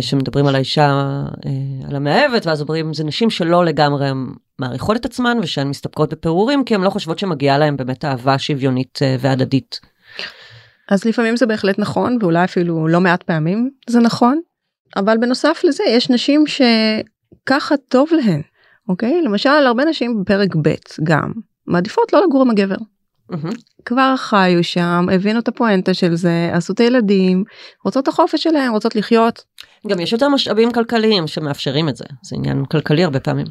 שמדברים 0.02 0.48
על 0.48 0.56
האישה, 0.56 0.89
אה, 1.45 1.88
על 1.89 1.95
המאהבת, 1.95 2.45
ואז 2.45 2.62
אומרים 2.62 2.93
זה 2.93 3.04
נשים 3.04 3.30
שלא 3.30 3.65
לגמרי 3.65 4.10
מעריכות 4.60 4.98
את 4.98 5.06
עצמן 5.06 5.38
ושהן 5.41 5.67
מסתפקות 5.67 6.13
בפירורים, 6.13 6.63
כי 6.63 6.76
הן 6.76 6.82
לא 6.82 6.89
חושבות 6.89 7.19
שמגיעה 7.19 7.58
להן 7.58 7.78
באמת 7.78 8.06
אהבה 8.06 8.39
שוויונית 8.39 9.00
אה, 9.02 9.15
והדדית. 9.19 9.80
אז 10.89 11.06
לפעמים 11.06 11.38
זה 11.38 11.45
בהחלט 11.45 11.80
נכון 11.80 12.17
ואולי 12.21 12.43
אפילו 12.43 12.88
לא 12.88 13.02
מעט 13.02 13.24
פעמים 13.24 13.69
זה 13.89 14.00
נכון 14.00 14.39
אבל 14.95 15.17
בנוסף 15.17 15.62
לזה 15.63 15.84
יש 15.88 16.10
נשים 16.10 16.43
שככה 16.48 17.78
טוב 17.78 18.10
להן 18.12 18.41
אוקיי 18.89 19.21
למשל 19.21 19.50
הרבה 19.50 19.86
נשים 19.86 20.21
בפרק 20.21 20.56
ב' 20.62 20.74
גם 21.04 21.32
מעדיפות 21.67 22.13
לא 22.13 22.24
לגור 22.26 22.41
עם 22.41 22.50
הגבר. 22.50 22.76
כבר 23.86 24.13
חיו 24.17 24.63
שם 24.63 25.06
הבינו 25.12 25.39
את 25.39 25.48
הפואנטה 25.48 25.93
של 25.93 26.15
זה 26.15 26.50
עשו 26.54 26.74
את 26.74 26.80
הילדים 26.80 27.43
רוצות 27.86 28.04
את 28.04 28.08
החופש 28.08 28.43
שלהם 28.43 28.71
רוצות 28.71 28.95
לחיות 28.95 29.43
גם 29.88 30.00
יש 30.00 30.12
יותר 30.12 30.30
משאבים 30.30 30.71
כלכליים 30.71 31.28
שמאפשרים 31.28 31.89
את 31.89 31.95
זה, 31.95 32.06
זה 32.24 32.36
עניין 32.36 32.65
כלכלי 32.65 33.04
הרבה 33.04 33.19
פעמים. 33.19 33.45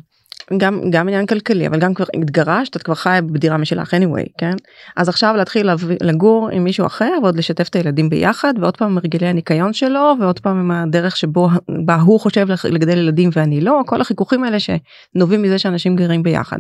גם 0.59 0.81
גם 0.90 1.09
עניין 1.09 1.27
כלכלי 1.27 1.66
אבל 1.66 1.79
גם 1.79 1.94
כבר 1.94 2.05
התגרשת 2.14 2.77
את 2.77 2.83
כבר 2.83 2.94
חיה 2.94 3.23
בדירה 3.23 3.57
משלך 3.57 3.94
anyway 3.94 4.33
כן 4.38 4.53
אז 4.97 5.09
עכשיו 5.09 5.35
להתחיל 5.37 5.70
לגור 6.03 6.49
עם 6.53 6.64
מישהו 6.64 6.87
אחר 6.87 7.12
ועוד 7.23 7.37
לשתף 7.37 7.68
את 7.68 7.77
הילדים 7.77 8.09
ביחד 8.09 8.55
ועוד 8.61 8.77
פעם 8.77 8.90
עם 8.90 8.99
הרגלי 8.99 9.27
הניקיון 9.27 9.73
שלו 9.73 10.14
ועוד 10.20 10.40
פעם 10.40 10.59
עם 10.59 10.70
הדרך 10.70 11.16
שבו 11.16 11.49
בה 11.85 11.94
הוא 11.94 12.20
חושב 12.20 12.47
לגדל 12.64 12.99
ילדים 12.99 13.31
ואני 13.33 13.61
לא 13.61 13.81
כל 13.87 14.01
החיכוכים 14.01 14.44
האלה 14.44 14.57
שנובעים 14.61 15.42
מזה 15.42 15.59
שאנשים 15.59 15.97
גרים 15.97 16.23
ביחד. 16.23 16.59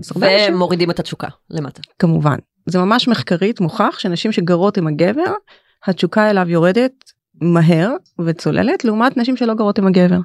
ומורידים 0.50 0.90
את 0.90 1.00
התשוקה 1.00 1.28
למטה. 1.50 1.80
כמובן 1.98 2.36
זה 2.66 2.78
ממש 2.78 3.08
מחקרית 3.08 3.60
מוכח 3.60 3.98
שנשים 3.98 4.32
שגרות 4.32 4.76
עם 4.76 4.86
הגבר 4.86 5.32
התשוקה 5.86 6.30
אליו 6.30 6.50
יורדת 6.50 7.13
מהר 7.40 7.92
וצוללת 8.26 8.84
לעומת 8.84 9.16
נשים 9.16 9.36
שלא 9.36 9.54
גרות 9.54 9.78
עם 9.78 9.86
הגבר. 9.86 10.18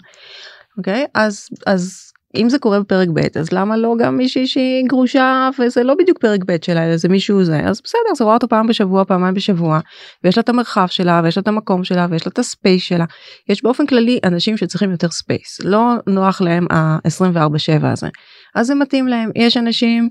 אוקיי? 0.77 1.05
אז 1.15 1.47
אז 1.67 2.11
אם 2.35 2.49
זה 2.49 2.59
קורה 2.59 2.79
בפרק 2.79 3.07
ב' 3.13 3.39
אז 3.39 3.51
למה 3.51 3.77
לא 3.77 3.95
גם 3.99 4.17
מישהי 4.17 4.47
שהיא 4.47 4.85
גרושה 4.87 5.49
וזה 5.59 5.83
לא 5.83 5.95
בדיוק 5.99 6.17
פרק 6.17 6.39
ב' 6.47 6.55
שלה 6.65 6.87
אלא 6.87 6.97
זה 6.97 7.09
מישהו 7.09 7.43
זה? 7.43 7.59
אז 7.59 7.81
בסדר 7.83 8.01
אז 8.11 8.21
רואה 8.21 8.33
אותו 8.33 8.47
פעם 8.47 8.67
בשבוע 8.67 9.05
פעמיים 9.05 9.33
בשבוע 9.33 9.79
ויש 10.23 10.37
לה 10.37 10.41
את 10.41 10.49
המרחב 10.49 10.87
שלה 10.87 11.21
ויש 11.23 11.37
לה 11.37 11.41
את 11.41 11.47
המקום 11.47 11.83
שלה 11.83 12.07
ויש 12.09 12.25
לה 12.25 12.29
את 12.29 12.39
ה 12.39 12.47
space 12.47 12.83
שלה. 12.83 13.05
יש 13.49 13.63
באופן 13.63 13.85
כללי 13.85 14.19
אנשים 14.23 14.57
שצריכים 14.57 14.91
יותר 14.91 15.09
space 15.09 15.59
לא 15.63 15.93
נוח 16.07 16.41
להם 16.41 16.67
ה-24/7 16.71 17.85
הזה. 17.85 18.07
אז 18.55 18.67
זה 18.67 18.75
מתאים 18.75 19.07
להם. 19.07 19.31
יש 19.35 19.57
אנשים 19.57 20.09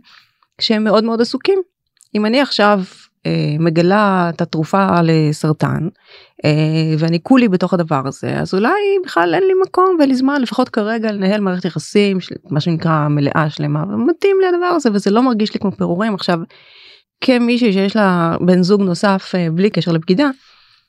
שהם 0.61 0.85
מאוד 0.85 1.05
מאוד 1.05 1.21
עסוקים. 1.21 1.59
אם 2.15 2.27
אני 2.27 2.41
עכשיו 2.41 2.81
מגלה 3.59 4.31
את 4.35 4.41
התרופה 4.41 4.87
לסרטן 5.03 5.89
אה, 6.45 6.95
ואני 6.99 7.19
כולי 7.23 7.49
בתוך 7.49 7.75
הדבר 7.75 8.03
הזה 8.05 8.41
אז 8.41 8.55
אולי 8.55 8.71
בכלל 9.05 9.35
אין 9.35 9.43
לי 9.43 9.55
מקום 9.67 9.97
ואין 9.99 10.09
לי 10.09 10.15
זמן 10.15 10.43
לפחות 10.43 10.69
כרגע 10.69 11.13
לנהל 11.13 11.41
מערכת 11.41 11.65
יחסים 11.65 12.21
של 12.21 12.35
מה 12.51 12.61
שנקרא 12.61 13.09
מלאה 13.09 13.47
שלמה 13.51 13.83
ומתאים 13.83 14.37
לי 14.41 14.47
הדבר 14.47 14.67
הזה 14.67 14.91
וזה 14.93 15.11
לא 15.11 15.23
מרגיש 15.23 15.55
לי 15.55 15.61
כמו 15.61 15.73
פירורים 15.73 16.15
עכשיו 16.15 16.39
כמישהי 17.21 17.73
שיש 17.73 17.97
לה 17.97 18.37
בן 18.41 18.63
זוג 18.63 18.83
נוסף 18.83 19.33
אה, 19.35 19.51
בלי 19.51 19.71
קשר 19.71 19.93
לבגידה 19.93 20.31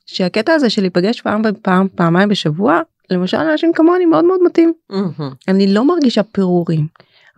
שהקטע 0.06 0.54
הזה 0.54 0.70
של 0.70 0.82
להיפגש 0.82 1.22
פעם 1.22 1.42
פעם 1.62 1.88
פעמיים 1.96 2.30
בשבוע 2.30 2.82
למשל 3.10 3.38
אנשים 3.38 3.74
כמוני 3.74 4.06
מאוד 4.06 4.26
מאוד 4.26 4.40
מתאים 4.46 4.74
מהמם. 4.90 5.32
אני 5.48 5.74
לא 5.74 5.86
מרגישה 5.86 6.24
פירורים. 6.24 6.88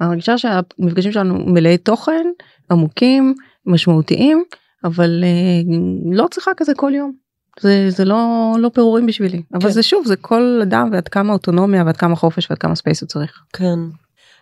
אני 0.01 0.09
מרגישה 0.09 0.37
שהמפגשים 0.37 1.11
שלנו 1.11 1.43
מלאי 1.45 1.77
תוכן, 1.77 2.25
עמוקים, 2.71 3.33
משמעותיים, 3.65 4.43
אבל 4.83 5.23
אה, 5.23 5.75
לא 6.11 6.27
צריכה 6.31 6.51
כזה 6.57 6.73
כל 6.75 6.91
יום. 6.95 7.11
זה, 7.59 7.89
זה 7.89 8.05
לא, 8.05 8.53
לא 8.59 8.69
פירורים 8.69 9.05
בשבילי. 9.05 9.41
אבל 9.53 9.61
כן. 9.61 9.69
זה 9.69 9.83
שוב, 9.83 10.05
זה 10.05 10.15
כל 10.15 10.59
אדם 10.63 10.89
ועד 10.91 11.07
כמה 11.07 11.33
אוטונומיה 11.33 11.83
ועד 11.85 11.97
כמה 11.97 12.15
חופש 12.15 12.47
ועד 12.49 12.59
כמה 12.59 12.75
space 12.75 13.01
הוא 13.01 13.07
צריך. 13.07 13.43
כן. 13.53 13.79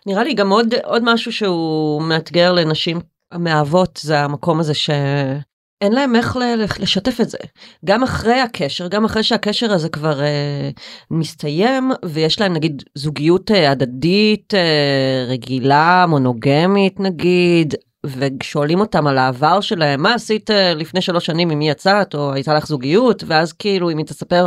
נראה 0.06 0.24
לי 0.24 0.34
גם 0.34 0.52
עוד 0.52 0.74
עוד 0.84 1.02
משהו 1.04 1.32
שהוא 1.32 2.02
מאתגר 2.02 2.52
לנשים 2.52 3.00
המאהבות 3.32 4.00
זה 4.02 4.20
המקום 4.20 4.60
הזה 4.60 4.74
שאין 4.74 5.92
להם 5.92 6.16
איך 6.16 6.36
לשתף 6.80 7.20
את 7.20 7.30
זה. 7.30 7.38
גם 7.84 8.02
אחרי 8.02 8.40
הקשר, 8.40 8.88
גם 8.88 9.04
אחרי 9.04 9.22
שהקשר 9.22 9.72
הזה 9.72 9.88
כבר 9.88 10.20
אה, 10.20 10.70
מסתיים 11.10 11.90
ויש 12.04 12.40
להם 12.40 12.52
נגיד 12.52 12.82
זוגיות 12.94 13.50
אה, 13.50 13.70
הדדית 13.70 14.54
אה, 14.54 15.24
רגילה, 15.28 16.06
מונוגמית 16.08 17.00
נגיד. 17.00 17.74
ושואלים 18.06 18.80
אותם 18.80 19.06
על 19.06 19.18
העבר 19.18 19.60
שלהם 19.60 20.02
מה 20.02 20.14
עשית 20.14 20.50
אה, 20.50 20.74
לפני 20.74 21.00
שלוש 21.00 21.26
שנים 21.26 21.50
עם 21.50 21.58
מי 21.58 21.70
יצאת 21.70 22.14
או 22.14 22.32
הייתה 22.32 22.54
לך 22.54 22.66
זוגיות? 22.66 23.24
ואז 23.26 23.52
כאילו 23.52 23.90
אם 23.90 23.98
היא 23.98 24.06
תספר 24.06 24.46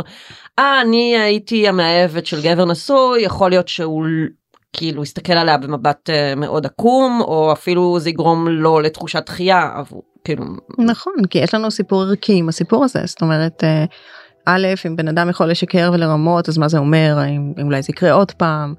אה 0.58 0.80
אני 0.80 1.18
הייתי 1.18 1.68
המאהבת 1.68 2.26
של 2.26 2.42
גבר 2.42 2.64
נשוי 2.64 3.22
יכול 3.22 3.50
להיות 3.50 3.68
שהוא 3.68 4.06
כאילו 4.72 5.02
יסתכל 5.02 5.32
עליה 5.32 5.58
במבט 5.58 6.10
אה, 6.10 6.34
מאוד 6.36 6.66
עקום 6.66 7.20
או 7.20 7.52
אפילו 7.52 7.98
זה 8.00 8.10
יגרום 8.10 8.48
לו 8.48 8.80
לתחושת 8.80 9.26
דחייה 9.26 9.70
עבור 9.74 10.02
כאילו 10.24 10.44
נכון 10.78 11.14
כי 11.30 11.38
יש 11.38 11.54
לנו 11.54 11.70
סיפור 11.70 12.02
ערכי 12.02 12.34
עם 12.34 12.48
הסיפור 12.48 12.84
הזה 12.84 13.00
זאת 13.04 13.22
אומרת 13.22 13.64
אה, 13.64 13.84
א' 14.46 14.66
אם 14.86 14.96
בן 14.96 15.08
אדם 15.08 15.28
יכול 15.28 15.50
לשקר 15.50 15.90
ולרמות 15.94 16.48
אז 16.48 16.58
מה 16.58 16.68
זה 16.68 16.78
אומר? 16.78 17.18
אם 17.28 17.52
אולי 17.62 17.82
זה 17.82 17.90
יקרה 17.90 18.12
עוד 18.12 18.32
פעם 18.32 18.74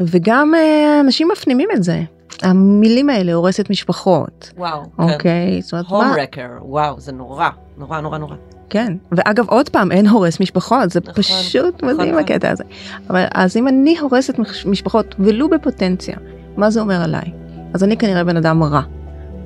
וגם 0.00 0.54
אה, 0.54 1.00
אנשים 1.00 1.28
מפנימים 1.32 1.68
את 1.74 1.82
זה. 1.82 2.02
המילים 2.42 3.10
האלה 3.10 3.32
הורסת 3.34 3.70
משפחות. 3.70 4.50
וואו 4.56 4.82
אוקיי 4.98 5.62
זאת 5.62 5.72
אומרת 5.72 5.90
מה? 5.90 5.96
הומרקר 6.10 6.48
וואו 6.62 7.00
זה 7.00 7.12
נורא 7.12 7.48
נורא 7.78 8.00
נורא 8.00 8.18
נורא. 8.18 8.34
כן 8.70 8.92
ואגב 9.12 9.48
עוד 9.48 9.68
פעם 9.68 9.92
אין 9.92 10.06
הורס 10.06 10.40
משפחות 10.40 10.90
זה 10.90 11.00
נכון, 11.00 11.14
פשוט 11.14 11.74
נכון, 11.74 11.88
מדהים 11.94 12.08
נכון. 12.10 12.24
הקטע 12.24 12.50
הזה. 12.50 12.64
אבל 13.10 13.24
אז 13.34 13.56
אם 13.56 13.68
אני 13.68 13.98
הורסת 13.98 14.38
מש- 14.38 14.66
משפחות 14.66 15.14
ולו 15.18 15.48
בפוטנציה 15.48 16.16
מה 16.56 16.70
זה 16.70 16.80
אומר 16.80 17.02
עליי? 17.02 17.32
אז 17.74 17.84
אני 17.84 17.96
כנראה 17.96 18.24
בן 18.24 18.36
אדם 18.36 18.62
רע. 18.62 18.82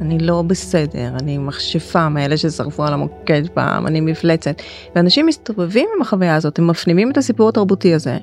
אני 0.00 0.18
לא 0.18 0.42
בסדר 0.42 1.12
אני 1.20 1.38
מכשפה 1.38 2.08
מאלה 2.08 2.36
ששרפו 2.36 2.84
על 2.84 2.92
המוקד 2.92 3.42
פעם 3.54 3.86
אני 3.86 4.00
מפלצת. 4.00 4.62
ואנשים 4.96 5.26
מסתובבים 5.26 5.88
עם 5.96 6.02
החוויה 6.02 6.36
הזאת 6.36 6.58
הם 6.58 6.66
מפנימים 6.66 7.10
את 7.10 7.16
הסיפור 7.18 7.48
התרבותי 7.48 7.94
הזה. 7.94 8.18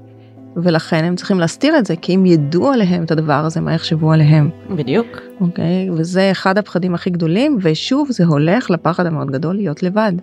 ולכן 0.55 1.03
הם 1.03 1.15
צריכים 1.15 1.39
להסתיר 1.39 1.77
את 1.77 1.85
זה 1.85 1.95
כי 1.95 2.15
אם 2.15 2.25
ידעו 2.25 2.71
עליהם 2.71 3.03
את 3.03 3.11
הדבר 3.11 3.45
הזה 3.45 3.61
מה 3.61 3.73
יחשבו 3.73 4.11
עליהם 4.11 4.49
בדיוק 4.75 5.07
אוקיי 5.41 5.89
וזה 5.91 6.31
אחד 6.31 6.57
הפחדים 6.57 6.95
הכי 6.95 7.09
גדולים 7.09 7.57
ושוב 7.61 8.07
זה 8.11 8.25
הולך 8.25 8.69
לפחד 8.69 9.05
המאוד 9.05 9.31
גדול 9.31 9.55
להיות 9.55 9.83
לבד. 9.83 10.13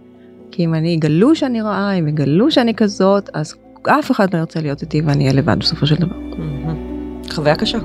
כי 0.50 0.64
אם 0.64 0.74
אני 0.74 0.88
יגלו 0.88 1.34
שאני 1.34 1.60
רעה 1.60 1.92
אם 1.92 2.08
יגלו 2.08 2.50
שאני 2.50 2.74
כזאת 2.74 3.30
אז 3.34 3.54
אף 3.82 4.10
אחד 4.10 4.34
לא 4.34 4.38
ירצה 4.38 4.60
להיות 4.60 4.82
איתי 4.82 5.00
ואני 5.00 5.24
אהיה 5.24 5.32
לבד 5.32 5.58
בסופו 5.58 5.86
של 5.86 5.96
דבר. 5.96 6.16
מהמם. 6.38 6.76
חוויה 7.30 7.56
קשה 7.56 7.78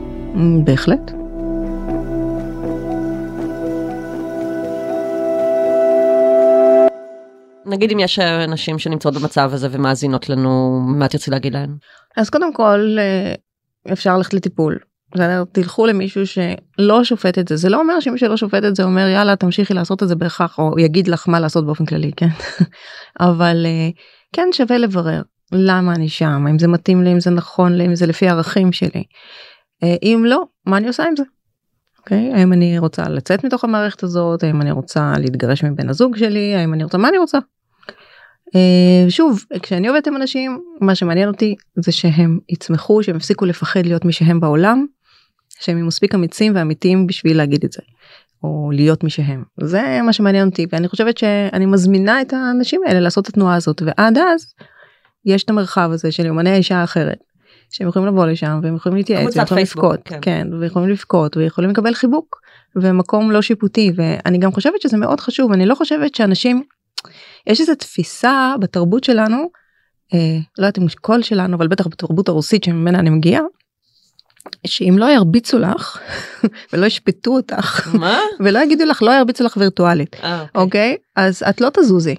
בהחלט. 0.63 1.22
נגיד 7.73 7.91
אם 7.91 7.99
יש 7.99 8.19
אה, 8.19 8.45
נשים 8.45 8.79
שנמצאות 8.79 9.13
במצב 9.13 9.49
הזה 9.53 9.67
ומאזינות 9.71 10.29
לנו 10.29 10.81
מה 10.85 11.07
תרצי 11.07 11.31
להגיד 11.31 11.53
להן. 11.53 11.75
אז 12.17 12.29
קודם 12.29 12.53
כל 12.53 12.97
אה, 12.99 13.33
אפשר 13.93 14.17
ללכת 14.17 14.33
לטיפול. 14.33 14.79
תלכו 15.51 15.85
למישהו 15.85 16.21
שלא 16.27 17.03
שופט 17.03 17.39
את 17.39 17.47
זה 17.47 17.55
זה 17.55 17.69
לא 17.69 17.79
אומר 17.79 17.99
שמי 17.99 18.17
שלא 18.17 18.37
שופט 18.37 18.63
את 18.63 18.75
זה 18.75 18.83
אומר 18.83 19.07
יאללה 19.07 19.35
תמשיכי 19.35 19.73
לעשות 19.73 20.03
את 20.03 20.07
זה 20.07 20.15
בהכרח 20.15 20.59
או 20.59 20.79
יגיד 20.79 21.07
לך 21.07 21.29
מה 21.29 21.39
לעשות 21.39 21.65
באופן 21.65 21.85
כללי 21.85 22.11
כן 22.17 22.27
אבל 23.29 23.65
אה, 23.65 23.89
כן 24.33 24.47
שווה 24.51 24.77
לברר 24.77 25.21
למה 25.51 25.95
אני 25.95 26.09
שם 26.09 26.45
אם 26.49 26.59
זה 26.59 26.67
מתאים 26.67 27.03
לי 27.03 27.11
אם 27.11 27.19
זה 27.19 27.29
נכון 27.29 27.73
לי 27.73 27.85
אם 27.85 27.95
זה 27.95 28.05
לפי 28.05 28.27
הערכים 28.27 28.71
שלי. 28.71 29.03
אם 29.83 30.23
לא 30.27 30.43
מה 30.65 30.77
אני 30.77 30.87
עושה 30.87 31.03
עם 31.03 31.15
זה. 31.15 31.23
אוקיי 31.99 32.33
האם 32.33 32.53
אני 32.53 32.79
רוצה 32.79 33.09
לצאת 33.09 33.45
מתוך 33.45 33.63
המערכת 33.63 34.03
הזאת 34.03 34.43
האם 34.43 34.61
אני 34.61 34.71
רוצה 34.71 35.13
להתגרש 35.19 35.63
מבן 35.63 35.89
הזוג 35.89 36.17
שלי 36.17 36.55
האם 36.55 36.73
אני 36.73 36.83
רוצה 36.83 36.97
מה 36.97 37.09
אני 37.09 37.17
רוצה. 37.17 37.37
אה, 38.55 39.09
שוב 39.09 39.45
כשאני 39.61 39.87
עובדת 39.87 40.07
עם 40.07 40.15
אנשים 40.15 40.61
מה 40.81 40.95
שמעניין 40.95 41.27
אותי 41.27 41.55
זה 41.75 41.91
שהם 41.91 42.39
יצמחו 42.49 43.03
שהם 43.03 43.15
יפסיקו 43.15 43.45
לפחד 43.45 43.85
להיות 43.85 44.05
מי 44.05 44.13
שהם 44.13 44.39
בעולם. 44.39 44.85
שהם 45.59 45.77
יהיו 45.77 45.85
מספיק 45.85 46.15
אמיצים 46.15 46.55
ואמיתיים 46.55 47.07
בשביל 47.07 47.37
להגיד 47.37 47.63
את 47.63 47.71
זה. 47.71 47.81
או 48.43 48.71
להיות 48.73 49.03
מי 49.03 49.09
שהם 49.09 49.43
זה 49.59 49.99
מה 50.05 50.13
שמעניין 50.13 50.47
אותי 50.47 50.65
ואני 50.71 50.87
חושבת 50.87 51.17
שאני 51.17 51.65
מזמינה 51.65 52.21
את 52.21 52.33
האנשים 52.33 52.81
האלה 52.87 52.99
לעשות 52.99 53.23
את 53.23 53.29
התנועה 53.29 53.55
הזאת 53.55 53.81
ועד 53.85 54.17
אז 54.17 54.53
יש 55.25 55.43
את 55.43 55.49
המרחב 55.49 55.89
הזה 55.93 56.11
של 56.11 56.25
יומני 56.25 56.49
האישה 56.49 56.77
האחרת. 56.77 57.17
שהם 57.69 57.87
יכולים 57.87 58.07
לבוא 58.07 58.25
לשם 58.25 58.59
והם 58.63 58.75
יכולים 58.75 58.97
להתייעץ 58.97 59.21
קבוצת 59.21 59.37
והם 59.37 59.45
יכולים 59.45 59.65
פייסבוק, 59.65 59.83
לבכות 59.83 60.07
כן. 60.07 60.19
כן 60.21 60.47
ויכולים 60.59 60.89
לבכות 60.89 61.37
ויכולים 61.37 61.69
לקבל 61.69 61.93
חיבוק 61.93 62.41
ומקום 62.75 63.31
לא 63.31 63.41
שיפוטי 63.41 63.91
ואני 63.95 64.37
גם 64.37 64.51
חושבת 64.51 64.81
שזה 64.81 64.97
מאוד 64.97 65.19
חשוב 65.19 65.51
אני 65.51 65.65
לא 65.65 65.75
חושבת 65.75 66.15
שאנשים 66.15 66.63
יש 67.47 67.61
איזו 67.61 67.75
תפיסה 67.75 68.55
בתרבות 68.59 69.03
שלנו 69.03 69.49
אה, 70.13 70.37
לא 70.57 70.65
יודעת 70.65 70.77
אם 70.77 70.85
כל 71.01 71.21
שלנו 71.21 71.57
אבל 71.57 71.67
בטח 71.67 71.87
בתרבות 71.87 72.29
הרוסית 72.29 72.63
שממנה 72.63 72.99
אני 72.99 73.09
מגיעה. 73.09 73.41
שאם 74.67 74.95
לא 74.97 75.05
ירביצו 75.05 75.59
לך 75.59 75.97
ולא 76.73 76.85
ישפטו 76.85 77.35
אותך 77.35 77.87
מה? 77.93 78.19
ולא 78.43 78.59
יגידו 78.59 78.85
לך 78.85 79.03
לא 79.03 79.11
ירביצו 79.11 79.43
לך 79.43 79.57
וירטואלית 79.57 80.15
אה, 80.23 80.45
אוקיי 80.55 80.97
אז 81.15 81.43
את 81.49 81.61
לא 81.61 81.69
תזוזי. 81.73 82.15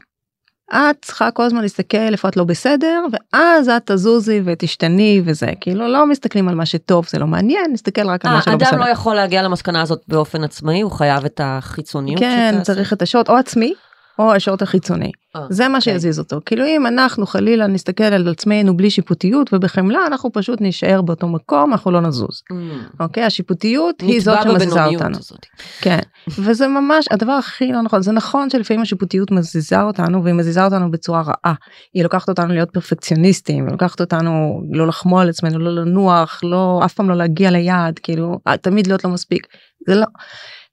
את 0.73 0.97
צריכה 1.03 1.31
כל 1.31 1.43
הזמן 1.43 1.63
להסתכל 1.63 1.97
איפה 1.97 2.29
את 2.29 2.37
לא 2.37 2.45
בסדר 2.45 3.05
ואז 3.13 3.69
את 3.69 3.91
תזוזי 3.91 4.41
ותשתני 4.45 5.23
וזה 5.25 5.47
כאילו 5.61 5.89
לא 5.89 6.07
מסתכלים 6.07 6.49
על 6.49 6.55
מה 6.55 6.67
שטוב 6.67 7.07
זה 7.09 7.19
לא 7.19 7.27
מעניין 7.27 7.73
נסתכל 7.73 8.09
רק 8.09 8.25
על 8.25 8.33
מה 8.33 8.37
אה, 8.37 8.43
שלא 8.43 8.53
אדם 8.53 8.61
בסדר. 8.61 8.81
לא 8.81 8.89
יכול 8.89 9.15
להגיע 9.15 9.43
למסקנה 9.43 9.83
הזאת 9.83 10.03
באופן 10.09 10.45
עצמאי 10.45 10.81
הוא 10.81 10.93
חייב 10.93 11.25
את 11.25 11.41
החיצוניות 11.45 12.21
כן 12.21 12.51
שתעשה. 12.55 12.65
צריך 12.65 12.93
את 12.93 13.03
השוט 13.03 13.29
או 13.29 13.37
עצמי 13.37 13.75
או 14.19 14.33
השוט 14.35 14.63
החיצוני. 14.63 15.11
אה, 15.37 15.41
זה 15.51 15.69
מה 15.69 15.79
אוקיי. 15.79 15.93
שיזיז 15.93 16.19
אותו. 16.19 16.41
כאילו 16.47 16.67
אם 16.67 16.87
אנחנו 16.87 17.27
חלילה 17.27 17.67
נסתכל 17.67 18.05
על 18.05 18.29
עצמנו 18.29 18.77
בלי 18.77 18.91
שיפוטיות 18.91 19.53
ובחמלה 19.53 19.99
אנחנו 20.07 20.33
פשוט 20.33 20.61
נישאר 20.61 21.03
באותו 21.03 21.29
מקום 21.29 21.73
אנחנו 21.73 21.91
לא 21.91 22.01
נזוז. 22.01 22.43
אמ, 22.53 22.83
אוקיי? 23.01 23.25
השיפוטיות 23.25 24.01
היא 24.01 24.21
זאת 24.21 24.39
שמזיזה 24.43 24.85
אותנו. 24.85 25.19
הזאת. 25.19 25.47
כן. 25.81 25.99
וזה 26.39 26.69
ממש 26.69 27.07
הדבר 27.11 27.33
הכי 27.33 27.73
לא 27.73 27.83
נכון 27.83 28.03
זה 28.03 28.13
נכון 28.13 28.51
שלפעמים 28.51 28.83
השיפוטיות 28.83 29.31
מזיזה 29.31 29.83
אותנו 29.83 30.25
והיא 30.25 30.35
מזיזה 30.35 30.65
אותנו 30.65 30.91
בצורה 30.91 31.23
רעה. 31.23 31.55
היא 31.95 32.03
לוקחת 32.03 32.29
אותנו 32.29 32.55
להיות 32.55 32.71
פרפקציוניסטים 32.71 33.65
היא 33.65 33.73
לוקחת 33.73 34.01
אותנו 34.01 34.63
לא 34.73 34.87
לחמוא 34.87 35.23
על 35.23 35.29
עצמנו 35.29 35.59
לא 35.59 35.75
לנוח 35.75 36.41
לא 36.45 36.81
אף 36.85 36.93
פעם 36.93 37.09
לא 37.09 37.17
להגיע 37.17 37.51
ליעד 37.51 37.99
כאילו 37.99 38.39
אה, 38.49 38.57
תמיד 38.57 38.87
להיות 38.87 39.05
לא 39.05 39.11
מספיק. 39.11 39.47
זה 39.89 39.95
לא. 39.95 40.07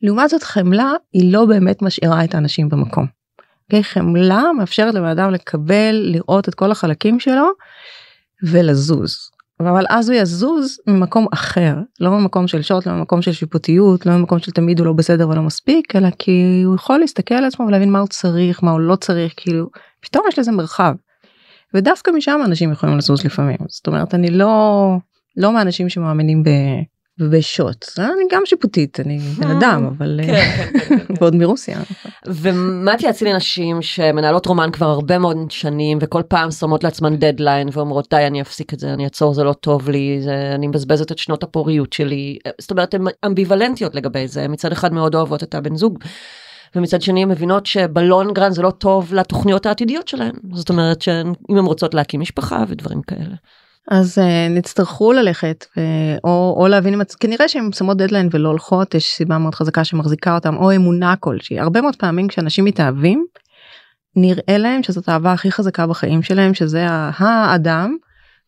לעומת 0.02 0.30
זאת 0.30 0.44
חמלה 0.44 0.92
היא 1.14 1.34
לא 1.34 1.46
באמת 1.46 1.82
משאירה 1.82 2.24
את 2.24 2.36
האנשים 2.36 2.70
במקום. 2.70 3.21
חמלה 3.82 4.44
מאפשרת 4.58 4.94
לבן 4.94 5.06
אדם 5.06 5.32
לקבל 5.32 5.92
לראות 5.92 6.50
את 6.50 6.56
כל 6.56 6.72
החלקים 6.72 7.20
שלו 7.20 7.48
ולזוז. 8.44 9.18
אבל 9.70 9.86
אז 9.90 10.10
הוא 10.10 10.18
יזוז 10.18 10.80
ממקום 10.88 11.28
אחר 11.34 11.76
לא 12.00 12.12
ממקום 12.12 12.48
של 12.48 12.62
שוט 12.62 12.86
לא 12.86 12.94
ממקום 12.94 13.22
של 13.22 13.32
שיפוטיות 13.32 14.06
לא 14.06 14.18
ממקום 14.18 14.40
של 14.40 14.52
תמיד 14.52 14.80
הוא 14.80 14.88
לא 14.88 14.94
בסדר 14.94 15.30
ולא 15.30 15.42
מספיק 15.42 15.96
אלא 15.96 16.08
כי 16.20 16.62
הוא 16.66 16.76
יכול 16.76 17.00
להסתכל 17.00 17.36
על 17.36 17.46
עצמו 17.46 17.66
ולהבין 17.66 17.92
מה 17.92 18.00
הוא 18.00 18.08
צריך 18.08 18.64
מה 18.64 18.72
הוא 18.72 18.80
לא 18.80 18.96
צריך 18.96 19.34
כאילו 19.38 19.70
פתאום 20.02 20.26
יש 20.28 20.40
לזה 20.40 20.52
מרחב. 20.52 20.94
ודווקא 21.74 22.12
משם 22.12 22.40
אנשים 22.46 22.72
יכולים 22.72 22.98
לזוז 22.98 23.26
לפעמים 23.26 23.58
זאת 23.68 23.88
אומרת 23.88 24.14
אני 24.16 24.32
לא 24.32 24.96
לא 25.38 25.54
מהאנשים 25.54 25.90
שמאמינים 25.90 26.44
ב... 26.44 26.50
בשוט 27.19 27.86
אני 27.97 28.24
גם 28.32 28.41
שיפוטית 28.45 29.00
אני 29.00 29.19
בן 29.19 29.52
אדם 29.52 29.89
אבל 29.97 30.19
כן, 30.26 30.34
כן, 30.34 30.80
כן, 30.80 30.97
כן. 30.97 31.13
ועוד 31.19 31.36
מרוסיה 31.36 31.80
ומה 32.28 32.97
תייעצי 32.97 33.26
לנשים 33.26 33.82
שמנהלות 33.82 34.45
רומן 34.45 34.69
כבר 34.71 34.86
הרבה 34.86 35.17
מאוד 35.17 35.52
שנים 35.52 35.97
וכל 36.02 36.21
פעם 36.28 36.52
שמות 36.52 36.84
לעצמן 36.84 37.15
דדליין 37.15 37.69
ואומרות 37.71 38.08
די 38.10 38.28
אני 38.28 38.41
אפסיק 38.41 38.74
את 38.74 38.80
זה 38.80 38.93
אני 38.93 39.04
אעצור 39.04 39.34
זה 39.34 39.43
לא 39.43 39.54
טוב 39.54 39.89
לי 39.89 40.19
זה 40.24 40.52
אני 40.56 40.67
מבזבזת 40.67 41.12
את 41.12 41.17
שנות 41.17 41.43
הפוריות 41.43 41.93
שלי 41.93 42.38
זאת 42.62 42.71
אומרת 42.71 42.93
הן 42.93 43.04
אמביוולנטיות 43.26 43.95
לגבי 43.95 44.28
זה 44.28 44.47
מצד 44.47 44.71
אחד 44.71 44.93
מאוד 44.93 45.15
אוהבות 45.15 45.43
את 45.43 45.56
הבן 45.56 45.76
זוג. 45.76 46.00
ומצד 46.76 47.02
שני 47.02 47.24
הן 47.24 47.30
מבינות 47.30 47.65
שבלונגרן 47.65 48.52
זה 48.52 48.62
לא 48.62 48.71
טוב 48.71 49.13
לתוכניות 49.13 49.65
העתידיות 49.65 50.08
שלהן 50.08 50.36
זאת 50.54 50.69
אומרת 50.69 51.02
שאם 51.02 51.58
הן 51.58 51.65
רוצות 51.65 51.93
להקים 51.93 52.19
משפחה 52.19 52.63
ודברים 52.67 53.02
כאלה. 53.02 53.36
אז 53.89 54.17
uh, 54.17 54.22
נצטרכו 54.58 55.13
ללכת 55.13 55.65
uh, 55.70 55.80
או, 56.24 56.56
או 56.60 56.67
להבין 56.67 56.94
אם 56.94 57.02
כנראה 57.20 57.48
שהן 57.48 57.72
שמות 57.72 57.98
דדליין 57.98 58.30
ולא 58.32 58.50
הולכות 58.50 58.96
יש 58.96 59.13
סיבה 59.13 59.38
מאוד 59.38 59.56
חזקה 59.56 59.84
שמחזיקה 59.84 60.36
אותם 60.36 60.58
או 60.58 60.76
אמונה 60.76 61.15
כלשהי 61.20 61.60
הרבה 61.60 61.82
מאוד 61.82 61.96
פעמים 61.96 62.28
כשאנשים 62.28 62.65
מתאהבים 62.65 63.26
נראה 64.15 64.58
להם 64.58 64.84
שזאת 64.84 65.10
האהבה 65.10 65.34
הכי 65.34 65.52
חזקה 65.52 65.88
בחיים 65.88 66.24
שלהם 66.24 66.54
שזה 66.54 66.86
האדם 66.89 67.98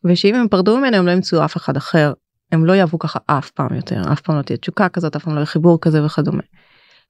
ושאם 0.04 0.34
הם 0.34 0.48
פרדו 0.48 0.78
ממנו 0.78 0.96
הם 0.96 1.06
לא 1.06 1.10
ימצאו 1.10 1.44
אף 1.44 1.56
אחד 1.56 1.76
אחר 1.76 2.12
הם 2.52 2.64
לא 2.64 2.72
יאהבו 2.72 2.98
ככה 2.98 3.18
אף 3.26 3.50
פעם 3.50 3.74
יותר 3.74 4.02
אף 4.12 4.20
פעם 4.20 4.36
לא 4.36 4.42
תהיה 4.42 4.56
תשוקה 4.56 4.88
כזאת 4.88 5.16
אף 5.16 5.24
פעם 5.24 5.34
לא 5.34 5.38
יהיה 5.38 5.46
חיבור 5.46 5.80
כזה 5.80 6.04
וכדומה. 6.04 6.42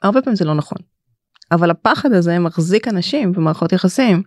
הרבה 0.02 0.22
פעמים 0.22 0.37
זה 0.37 0.44
לא 0.44 0.54
נכון. 0.54 0.78
אבל 1.52 1.70
הפחד 1.70 2.12
הזה 2.12 2.38
מחזיק 2.38 2.88
אנשים 2.88 3.32
במערכות 3.32 3.72
יחסים 3.72 4.22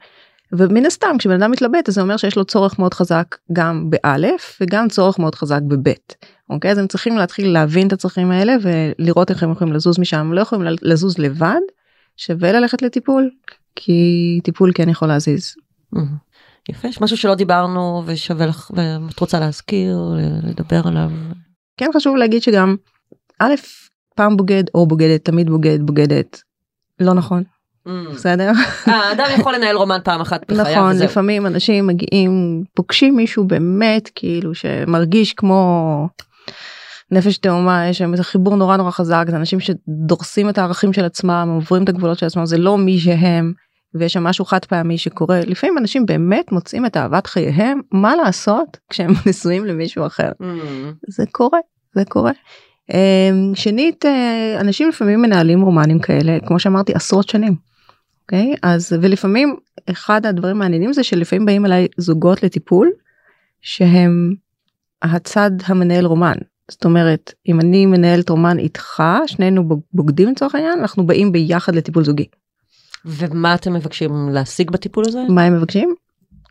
ומן 0.51 0.85
הסתם 0.85 1.15
כשבן 1.19 1.41
אדם 1.41 1.51
מתלבט 1.51 1.89
אז 1.89 1.95
זה 1.95 2.01
אומר 2.01 2.17
שיש 2.17 2.35
לו 2.35 2.45
צורך 2.45 2.79
מאוד 2.79 2.93
חזק 2.93 3.35
גם 3.53 3.89
באלף 3.89 4.57
וגם 4.61 4.87
צורך 4.89 5.19
מאוד 5.19 5.35
חזק 5.35 5.61
בבית. 5.67 6.15
אוקיי 6.49 6.71
אז 6.71 6.77
הם 6.77 6.87
צריכים 6.87 7.17
להתחיל 7.17 7.53
להבין 7.53 7.87
את 7.87 7.93
הצרכים 7.93 8.31
האלה 8.31 8.53
ולראות 8.61 9.31
איך 9.31 9.43
הם 9.43 9.51
יכולים 9.51 9.73
לזוז 9.73 9.99
משם 9.99 10.17
הם 10.17 10.33
לא 10.33 10.41
יכולים 10.41 10.75
לזוז 10.81 11.17
לבד 11.17 11.61
שווה 12.17 12.51
ללכת 12.51 12.81
לטיפול 12.81 13.29
כי 13.75 14.39
טיפול 14.43 14.71
כן 14.75 14.89
יכול 14.89 15.07
להזיז. 15.07 15.55
יפה 16.69 16.87
יש 16.87 17.01
משהו 17.01 17.17
שלא 17.17 17.35
דיברנו 17.35 18.03
ושווה 18.05 18.45
לך 18.45 18.71
ואת 18.75 19.19
רוצה 19.19 19.39
להזכיר 19.39 19.97
לדבר 20.43 20.81
עליו. 20.87 21.11
כן 21.77 21.89
חשוב 21.95 22.15
להגיד 22.15 22.43
שגם 22.43 22.75
א' 23.39 23.53
פעם 24.15 24.37
בוגד 24.37 24.63
או 24.75 24.87
בוגדת 24.87 25.25
תמיד 25.25 25.49
בוגד 25.49 25.79
בוגדת 25.81 26.41
לא 26.99 27.13
נכון 27.13 27.43
בסדר 28.13 28.51
אה, 28.87 28.93
האדם 28.93 29.25
יכול 29.39 29.55
לנהל 29.55 29.75
רומן 29.75 29.99
פעם 30.03 30.21
אחת 30.21 30.51
בחייו 30.51 30.89
נכון. 30.89 31.03
לפעמים 31.03 31.45
אנשים 31.45 31.87
מגיעים 31.87 32.63
פוגשים 32.73 33.15
מישהו 33.15 33.43
באמת 33.43 34.09
כאילו 34.15 34.55
שמרגיש 34.55 35.33
כמו 35.33 36.07
נפש 37.11 37.37
תאומה 37.37 37.87
יש 37.87 37.97
שם 37.97 38.11
איזה 38.11 38.23
חיבור 38.23 38.55
נורא 38.55 38.77
נורא 38.77 38.91
חזק 38.91 39.25
זה 39.29 39.35
אנשים 39.35 39.59
שדורסים 39.59 40.49
את 40.49 40.57
הערכים 40.57 40.93
של 40.93 41.05
עצמם 41.05 41.49
עוברים 41.53 41.83
את 41.83 41.89
הגבולות 41.89 42.19
של 42.19 42.25
עצמם 42.25 42.45
זה 42.45 42.57
לא 42.57 42.77
מי 42.77 42.99
שהם 42.99 43.53
ויש 43.93 44.13
שם 44.13 44.23
משהו 44.23 44.45
חד 44.45 44.65
פעמי 44.65 44.97
שקורה 44.97 45.39
לפעמים 45.47 45.77
אנשים 45.77 46.05
באמת 46.05 46.51
מוצאים 46.51 46.85
את 46.85 46.97
אהבת 46.97 47.27
חייהם 47.27 47.81
מה 47.91 48.15
לעשות 48.15 48.77
כשהם 48.89 49.11
נשואים 49.25 49.65
למישהו 49.65 50.05
אחר 50.05 50.31
Mm. 50.41 50.43
זה 51.07 51.23
קורה 51.31 51.59
זה 51.95 52.05
קורה. 52.05 52.31
אמ, 52.93 53.55
שנית 53.55 54.05
אה, 54.05 54.57
אנשים 54.59 54.89
לפעמים 54.89 55.21
מנהלים 55.21 55.61
רומנים 55.61 55.99
כאלה 55.99 56.37
כמו 56.45 56.59
שאמרתי 56.59 56.93
עשרות 56.95 57.29
שנים. 57.29 57.66
אוקיי 58.27 58.55
אז 58.63 58.93
ולפעמים 59.01 59.55
אחד 59.89 60.25
הדברים 60.25 60.55
המעניינים 60.55 60.93
זה 60.93 61.03
שלפעמים 61.03 61.45
באים 61.45 61.65
אליי 61.65 61.87
זוגות 61.97 62.43
לטיפול 62.43 62.91
שהם 63.61 64.33
הצד 65.01 65.51
המנהל 65.65 66.05
רומן 66.05 66.35
זאת 66.71 66.85
אומרת 66.85 67.33
אם 67.47 67.59
אני 67.59 67.85
מנהלת 67.85 68.29
רומן 68.29 68.59
איתך 68.59 69.03
שנינו 69.27 69.67
בוג- 69.67 69.81
בוגדים 69.93 70.29
לצורך 70.31 70.55
העניין 70.55 70.79
אנחנו 70.79 71.07
באים 71.07 71.31
ביחד 71.31 71.75
לטיפול 71.75 72.03
זוגי 72.03 72.25
ומה 73.05 73.55
אתם 73.55 73.73
מבקשים 73.73 74.29
להשיג 74.31 74.71
בטיפול 74.71 75.03
הזה? 75.07 75.19
מה 75.29 75.43
הם 75.43 75.53
מבקשים? 75.57 75.95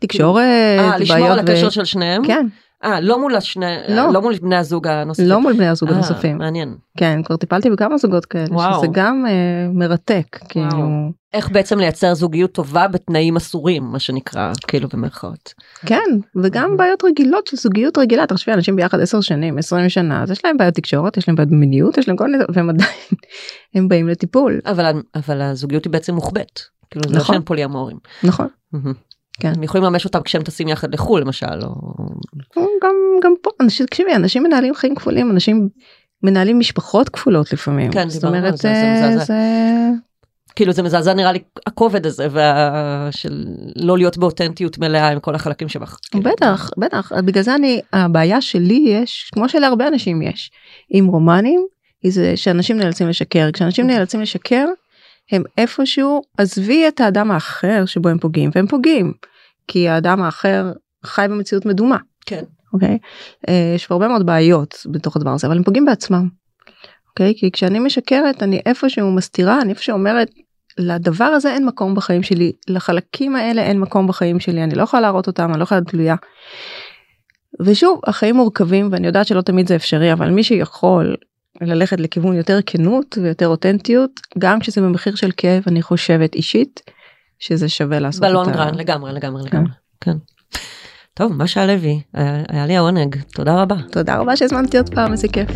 תקשורת 0.01 0.43
אה, 0.79 0.97
לשמור 0.97 1.27
על 1.27 1.37
ו- 1.39 1.41
הקשר 1.41 1.69
של 1.69 1.85
שניהם? 1.85 2.27
כן 2.27 2.47
אה, 2.83 2.99
לא 2.99 3.19
מול 3.19 3.35
השני, 3.35 3.65
לא. 3.89 4.13
לא 4.13 4.21
מול 4.21 4.35
בני 4.41 4.55
הזוג 4.55 4.87
הנוספים. 4.87 5.27
לא 5.27 5.41
מול 5.41 5.53
בני 5.53 5.67
הזוג 5.67 5.89
אה, 5.89 5.95
הנוספים 5.95 6.37
מעניין. 6.37 6.75
כן 6.97 7.23
כבר 7.23 7.37
טיפלתי 7.37 7.69
בכמה 7.69 7.97
זוגות 7.97 8.25
כאלה 8.25 8.45
וואו. 8.51 8.77
שזה 8.77 8.87
גם 8.91 9.25
אה, 9.27 9.67
מרתק 9.73 10.39
כאילו 10.49 11.09
איך 11.33 11.49
בעצם 11.49 11.79
לייצר 11.79 12.13
זוגיות 12.13 12.51
טובה 12.51 12.87
בתנאים 12.87 13.35
אסורים, 13.35 13.83
מה 13.83 13.99
שנקרא, 13.99 14.51
כאילו 14.67 14.87
במרכאות. 14.93 15.53
כן 15.85 16.03
וגם 16.35 16.77
בעיות 16.77 17.03
רגילות 17.03 17.47
של 17.47 17.57
זוגיות 17.57 17.97
רגילה 17.97 18.27
תחשבי 18.27 18.53
אנשים 18.53 18.75
ביחד 18.75 18.99
10 18.99 19.21
שנים 19.21 19.57
20 19.57 19.89
שנה 19.89 20.23
אז 20.23 20.31
יש 20.31 20.45
להם 20.45 20.57
בעיות 20.57 20.73
תקשורת 20.73 21.17
יש 21.17 21.27
להם 21.27 21.35
בעיות 21.35 21.49
במיניות 21.49 21.97
יש 21.97 22.07
להם 22.07 22.17
כל 22.17 22.31
מיני 22.31 22.43
והם 22.53 22.69
עדיין 22.69 22.89
הם 23.75 23.87
באים 23.87 24.07
לטיפול 24.07 24.59
אבל, 24.65 25.01
אבל 25.15 25.41
הזוגיות 25.41 25.85
היא 25.85 25.91
בעצם 25.91 26.15
מוחבאת. 26.15 26.59
כאילו 26.91 27.09
זה 27.09 27.15
לא 27.15 27.21
נכון. 27.21 27.35
שהם 27.35 27.43
פוליאמורים. 27.43 27.97
נכון. 28.23 28.47
כן. 29.39 29.53
הם 29.55 29.63
יכולים 29.63 29.83
לממש 29.83 30.05
אותם 30.05 30.21
כשהם 30.21 30.43
טסים 30.43 30.67
יחד 30.67 30.93
לחו"ל 30.93 31.21
למשל, 31.21 31.59
או... 31.63 31.73
גם 32.83 32.95
גם 33.23 33.33
פה 33.41 33.49
אנשים 33.61 33.85
תקשיבי 33.85 34.15
אנשים 34.15 34.43
מנהלים 34.43 34.75
חיים 34.75 34.95
כפולים 34.95 35.31
אנשים 35.31 35.69
מנהלים 36.23 36.59
משפחות 36.59 37.09
כפולות 37.09 37.53
לפעמים 37.53 37.91
כן, 37.91 38.09
זאת 38.09 38.23
אומרת 38.23 38.57
זה, 38.57 38.61
זה 38.61 38.69
אה, 38.69 39.09
מזעזע. 39.09 39.25
זה 39.25 39.33
כאילו 40.55 40.73
זה 40.73 40.83
מזעזע 40.83 41.13
נראה 41.13 41.31
לי 41.31 41.39
הכובד 41.65 42.05
הזה, 42.05 42.27
וה... 42.31 43.07
של 43.11 43.45
לא 43.75 43.97
להיות 43.97 44.17
באותנטיות 44.17 44.77
מלאה 44.77 45.07
עם 45.07 45.19
כל 45.19 45.35
החלקים 45.35 45.69
שבך. 45.69 45.97
כאילו. 46.11 46.23
בטח 46.23 46.69
בטח 46.77 47.11
בגלל 47.13 47.43
זה 47.43 47.55
אני 47.55 47.81
הבעיה 47.93 48.41
שלי 48.41 48.85
יש 48.87 49.29
כמו 49.33 49.49
שלהרבה 49.49 49.87
אנשים 49.87 50.21
יש 50.21 50.51
עם 50.89 51.07
רומנים 51.07 51.65
היא 52.03 52.11
זה 52.11 52.37
שאנשים 52.37 52.77
נאלצים 52.77 53.07
לשקר 53.07 53.51
כשאנשים 53.53 53.87
נאלצים 53.87 54.21
לשקר 54.21 54.65
הם 55.31 55.43
איפשהו 55.57 56.21
עזבי 56.37 56.87
את 56.87 57.01
האדם 57.01 57.31
האחר 57.31 57.85
שבו 57.85 58.09
הם 58.09 58.19
פוגעים 58.19 58.49
והם 58.55 58.67
פוגעים 58.67 59.13
כי 59.67 59.89
האדם 59.89 60.21
האחר 60.21 60.71
חי 61.03 61.25
במציאות 61.29 61.65
מדומה 61.65 61.97
כן. 62.25 62.43
אוקיי 62.73 62.97
אה, 63.49 63.71
יש 63.75 63.87
הרבה 63.91 64.07
מאוד 64.07 64.25
בעיות 64.25 64.85
בתוך 64.91 65.15
הדבר 65.15 65.31
הזה 65.31 65.47
אבל 65.47 65.57
הם 65.57 65.63
פוגעים 65.63 65.85
בעצמם. 65.85 66.29
אוקיי 67.09 67.33
כי 67.37 67.51
כשאני 67.51 67.79
משקרת 67.79 68.43
אני 68.43 68.61
איפשהו 68.65 69.11
מסתירה 69.11 69.61
אני 69.61 69.69
איפשהו 69.69 69.93
אומרת 69.93 70.31
לדבר 70.77 71.25
הזה 71.25 71.53
אין 71.53 71.65
מקום 71.65 71.95
בחיים 71.95 72.23
שלי 72.23 72.51
לחלקים 72.67 73.35
האלה 73.35 73.61
אין 73.61 73.79
מקום 73.79 74.07
בחיים 74.07 74.39
שלי 74.39 74.63
אני 74.63 74.75
לא 74.75 74.83
יכולה 74.83 75.01
להראות 75.01 75.27
אותם 75.27 75.49
אני 75.51 75.59
לא 75.59 75.63
יכולה 75.63 75.81
תלויה. 75.81 76.15
ושוב 77.59 78.01
החיים 78.07 78.35
מורכבים 78.35 78.89
ואני 78.91 79.07
יודעת 79.07 79.27
שלא 79.27 79.41
תמיד 79.41 79.67
זה 79.67 79.75
אפשרי 79.75 80.13
אבל 80.13 80.29
מי 80.29 80.43
שיכול 80.43 81.15
ללכת 81.61 81.99
לכיוון 81.99 82.35
יותר 82.35 82.59
כנות 82.65 83.17
ויותר 83.21 83.47
אותנטיות 83.47 84.11
גם 84.37 84.59
כשזה 84.59 84.81
במחיר 84.81 85.15
של 85.15 85.31
כאב 85.37 85.63
אני 85.67 85.81
חושבת 85.81 86.35
אישית 86.35 86.81
שזה 87.39 87.69
שווה 87.69 87.99
לעשות 87.99 88.23
את 88.23 88.29
בלונגרן, 88.29 88.67
ה- 88.67 88.71
לגמרי, 88.77 89.13
לגמרי, 89.13 89.41
לגמרי. 89.45 89.69
כן. 90.01 90.17
טוב, 91.13 91.33
משה 91.43 91.65
לוי, 91.65 92.01
היה 92.13 92.43
היה 92.49 92.65
לי 92.65 92.77
העונג, 92.77 93.15
תודה 93.33 93.61
רבה. 93.61 93.75
תודה 93.91 94.17
רבה 94.17 94.35
שהזמנתי 94.35 94.77
עוד 94.77 94.93
פעם 94.93 95.11
איזה 95.11 95.27
כיף. 95.27 95.49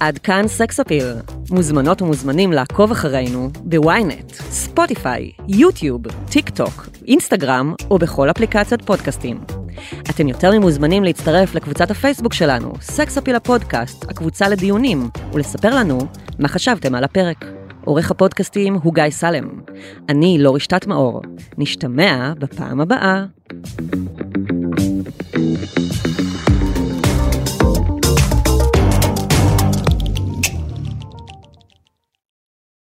עד 0.00 0.18
כאן 0.18 0.48
סקס 0.48 0.80
אפיל. 0.80 1.14
מוזמנות 1.50 2.02
ומוזמנים 2.02 2.52
לעקוב 2.52 2.90
אחרינו 2.90 3.50
בוויינט, 3.54 4.32
ספוטיפיי, 4.32 5.32
יוטיוב, 5.48 6.02
טיק 6.30 6.48
טוק, 6.50 6.88
אינסטגרם 7.08 7.74
או 7.90 7.98
בכל 7.98 8.30
אפליקציית 8.30 8.82
פודקאסטים. 8.82 9.40
אתם 10.10 10.28
יותר 10.28 10.50
ממוזמנים 10.50 11.04
להצטרף 11.04 11.54
לקבוצת 11.54 11.90
הפייסבוק 11.90 12.34
שלנו, 12.34 12.72
סקס 12.80 13.18
אפיל 13.18 13.36
הפודקאסט, 13.36 14.04
הקבוצה 14.04 14.48
לדיונים, 14.48 15.08
ולספר 15.32 15.76
לנו 15.76 15.98
מה 16.38 16.48
חשבתם 16.48 16.94
על 16.94 17.04
הפרק. 17.04 17.44
עורך 17.84 18.10
הפודקאסטים 18.10 18.74
הוא 18.74 18.94
גיא 18.94 19.10
סלם. 19.10 19.48
אני 20.08 20.36
לא 20.40 20.54
רשתת 20.54 20.86
מאור. 20.86 21.22
נשתמע 21.58 22.32
בפעם 22.38 22.80
הבאה. 22.80 23.24